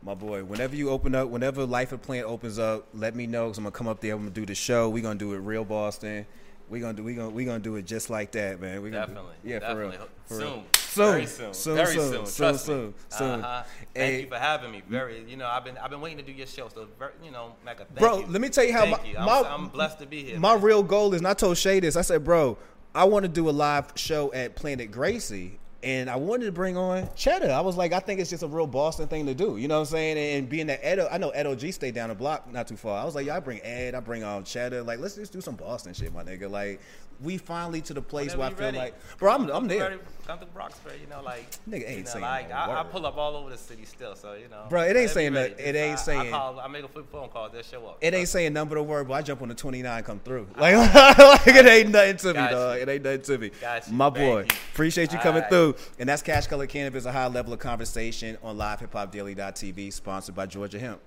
My 0.02 0.14
boy, 0.14 0.44
whenever 0.44 0.76
you 0.76 0.90
open 0.90 1.14
up, 1.14 1.28
whenever 1.28 1.64
Life 1.66 1.90
of 1.92 2.02
Plant 2.02 2.26
opens 2.26 2.58
up, 2.58 2.86
let 2.94 3.16
me 3.16 3.26
know 3.26 3.46
because 3.46 3.58
I'm 3.58 3.64
gonna 3.64 3.72
come 3.72 3.88
up 3.88 4.00
there. 4.00 4.12
I'm 4.14 4.20
gonna 4.20 4.30
do 4.30 4.46
the 4.46 4.54
show. 4.54 4.88
We're 4.88 5.02
gonna 5.02 5.18
do 5.18 5.32
it 5.34 5.38
real 5.38 5.64
Boston. 5.64 6.24
We're 6.68 6.80
gonna 6.82 6.92
do 6.94 7.02
we 7.02 7.14
gonna 7.14 7.30
we 7.30 7.44
gonna 7.44 7.58
do 7.58 7.74
it 7.76 7.84
just 7.86 8.08
like 8.10 8.30
that, 8.32 8.60
man. 8.60 8.80
We 8.82 8.90
gonna 8.90 9.06
do- 9.06 9.12
Definitely. 9.14 9.34
yeah, 9.42 9.58
definitely. 9.58 9.96
for 9.96 9.98
real. 9.98 10.08
For 10.26 10.34
soon. 10.34 10.42
real. 10.52 10.64
Soon. 10.74 11.12
Very 11.12 11.26
soon. 11.26 11.54
Soon, 11.54 11.76
Very 11.76 11.86
soon, 11.94 12.12
soon. 12.12 12.26
soon, 12.26 12.36
Trust 12.36 12.66
soon, 12.66 12.86
me. 12.88 12.94
soon. 13.08 13.40
Uh-huh. 13.40 13.62
Thank 13.94 14.14
Hey. 14.14 14.20
you 14.22 14.26
for 14.28 14.36
having 14.38 14.70
me. 14.70 14.82
Very, 14.88 15.24
you 15.28 15.36
know, 15.36 15.46
I've 15.46 15.64
been 15.64 15.76
I've 15.78 15.90
been 15.90 16.00
waiting 16.00 16.18
to 16.18 16.24
do 16.24 16.32
your 16.32 16.46
show. 16.46 16.68
So, 16.68 16.86
very, 16.98 17.12
you 17.24 17.30
know, 17.30 17.54
Mecca, 17.64 17.84
thank 17.86 17.90
you. 18.00 18.06
Bro, 18.06 18.18
you. 18.20 18.26
let 18.26 18.40
me 18.40 18.48
tell 18.50 18.64
you 18.64 18.72
how 18.72 18.82
Thank 18.82 19.02
my- 19.02 19.08
you. 19.08 19.16
I'm, 19.18 19.24
my- 19.26 19.48
I'm 19.48 19.68
blessed 19.68 19.98
to 20.00 20.06
be 20.06 20.22
here. 20.22 20.38
My 20.38 20.54
man. 20.54 20.62
real 20.62 20.82
goal 20.84 21.12
is, 21.14 21.20
and 21.20 21.26
I 21.28 21.34
told 21.34 21.56
Shay 21.58 21.80
this. 21.80 21.96
I 21.96 22.02
said, 22.02 22.22
bro, 22.24 22.56
I 22.94 23.04
want 23.04 23.24
to 23.24 23.28
do 23.28 23.48
a 23.48 23.52
live 23.52 23.92
show 23.96 24.32
at 24.32 24.54
Planet 24.54 24.90
Gracie, 24.90 25.58
and 25.82 26.10
I 26.10 26.16
wanted 26.16 26.46
to 26.46 26.52
bring 26.52 26.76
on 26.76 27.08
Cheddar. 27.14 27.52
I 27.52 27.60
was 27.60 27.76
like, 27.76 27.92
I 27.92 28.00
think 28.00 28.20
it's 28.20 28.30
just 28.30 28.42
a 28.42 28.48
real 28.48 28.66
Boston 28.66 29.06
thing 29.06 29.26
to 29.26 29.34
do. 29.34 29.56
You 29.56 29.68
know 29.68 29.76
what 29.76 29.88
I'm 29.88 29.92
saying? 29.92 30.36
And 30.36 30.48
being 30.48 30.66
that 30.66 30.84
Ed, 30.84 30.98
I 30.98 31.18
know 31.18 31.30
Ed 31.30 31.46
OG 31.46 31.72
stayed 31.72 31.94
down 31.94 32.08
the 32.08 32.16
block 32.16 32.52
not 32.52 32.66
too 32.66 32.76
far. 32.76 33.00
I 33.00 33.04
was 33.04 33.14
like, 33.14 33.28
I 33.28 33.38
bring 33.38 33.60
Ed, 33.62 33.94
I 33.94 34.00
bring 34.00 34.24
um 34.24 34.42
Cheddar. 34.42 34.82
Like, 34.82 34.98
let's 34.98 35.14
just 35.14 35.32
do 35.32 35.40
some 35.40 35.54
Boston 35.54 35.94
shit, 35.94 36.12
my 36.12 36.24
nigga. 36.24 36.50
Like, 36.50 36.80
we 37.20 37.36
finally 37.36 37.80
to 37.82 37.94
the 37.94 38.02
place 38.02 38.36
Whenever 38.36 38.38
where 38.38 38.46
I 38.48 38.54
feel 38.54 38.64
ready. 38.66 38.78
like, 38.78 39.18
bro, 39.18 39.32
I'm, 39.32 39.48
I'm 39.50 39.66
there. 39.66 39.98
Come 40.26 40.38
to 40.38 40.46
Roxbury, 40.54 41.00
you 41.00 41.08
know, 41.08 41.22
like 41.22 41.50
Nigga 41.68 41.88
ain't 41.88 41.98
you 41.98 42.04
know, 42.04 42.10
saying 42.10 42.22
like 42.22 42.48
no 42.50 42.54
I, 42.54 42.80
I 42.80 42.84
pull 42.84 43.06
up 43.06 43.16
all 43.16 43.34
over 43.34 43.48
the 43.50 43.56
city 43.56 43.84
still, 43.86 44.14
so 44.14 44.34
you 44.34 44.46
know. 44.48 44.66
Bro, 44.68 44.82
it 44.82 44.96
ain't 44.96 45.10
saying 45.10 45.32
that- 45.32 45.58
it 45.58 45.74
ain't 45.74 45.98
I, 45.98 46.02
saying- 46.02 46.20
I, 46.28 46.30
call, 46.30 46.60
I 46.60 46.68
make 46.68 46.84
a 46.84 46.88
flip 46.88 47.10
phone 47.10 47.28
call, 47.30 47.48
they'll 47.48 47.62
show 47.62 47.86
up. 47.86 47.98
It 48.02 48.12
ain't 48.14 48.28
saying 48.28 48.52
number 48.52 48.74
the 48.74 48.82
word, 48.82 49.08
but 49.08 49.14
I 49.14 49.22
jump 49.22 49.42
on 49.42 49.48
the 49.48 49.54
29, 49.54 50.02
come 50.04 50.20
through. 50.20 50.46
Like, 50.56 50.76
like 51.18 51.46
it 51.46 51.66
ain't 51.66 51.88
nothing 51.90 52.16
to 52.18 52.34
me, 52.34 52.42
you. 52.42 52.48
dog. 52.50 52.78
It 52.78 52.88
ain't 52.88 53.02
nothing 53.02 53.22
to 53.22 53.38
me. 53.38 53.50
My 53.90 54.10
boy, 54.10 54.40
you. 54.40 54.46
appreciate 54.72 55.12
you 55.12 55.18
coming 55.18 55.42
Alright. 55.44 55.50
through. 55.50 55.74
And 55.98 56.08
that's 56.08 56.22
Cash 56.22 56.46
Color 56.46 56.66
Cannabis, 56.66 57.04
a 57.06 57.12
high 57.12 57.26
level 57.26 57.52
of 57.52 57.58
conversation 57.58 58.36
on 58.42 58.56
livehiphopdaily.tv, 58.58 59.92
sponsored 59.92 60.34
by 60.34 60.46
Georgia 60.46 60.78
Hemp. 60.78 61.00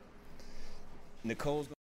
Nicole's 1.24 1.68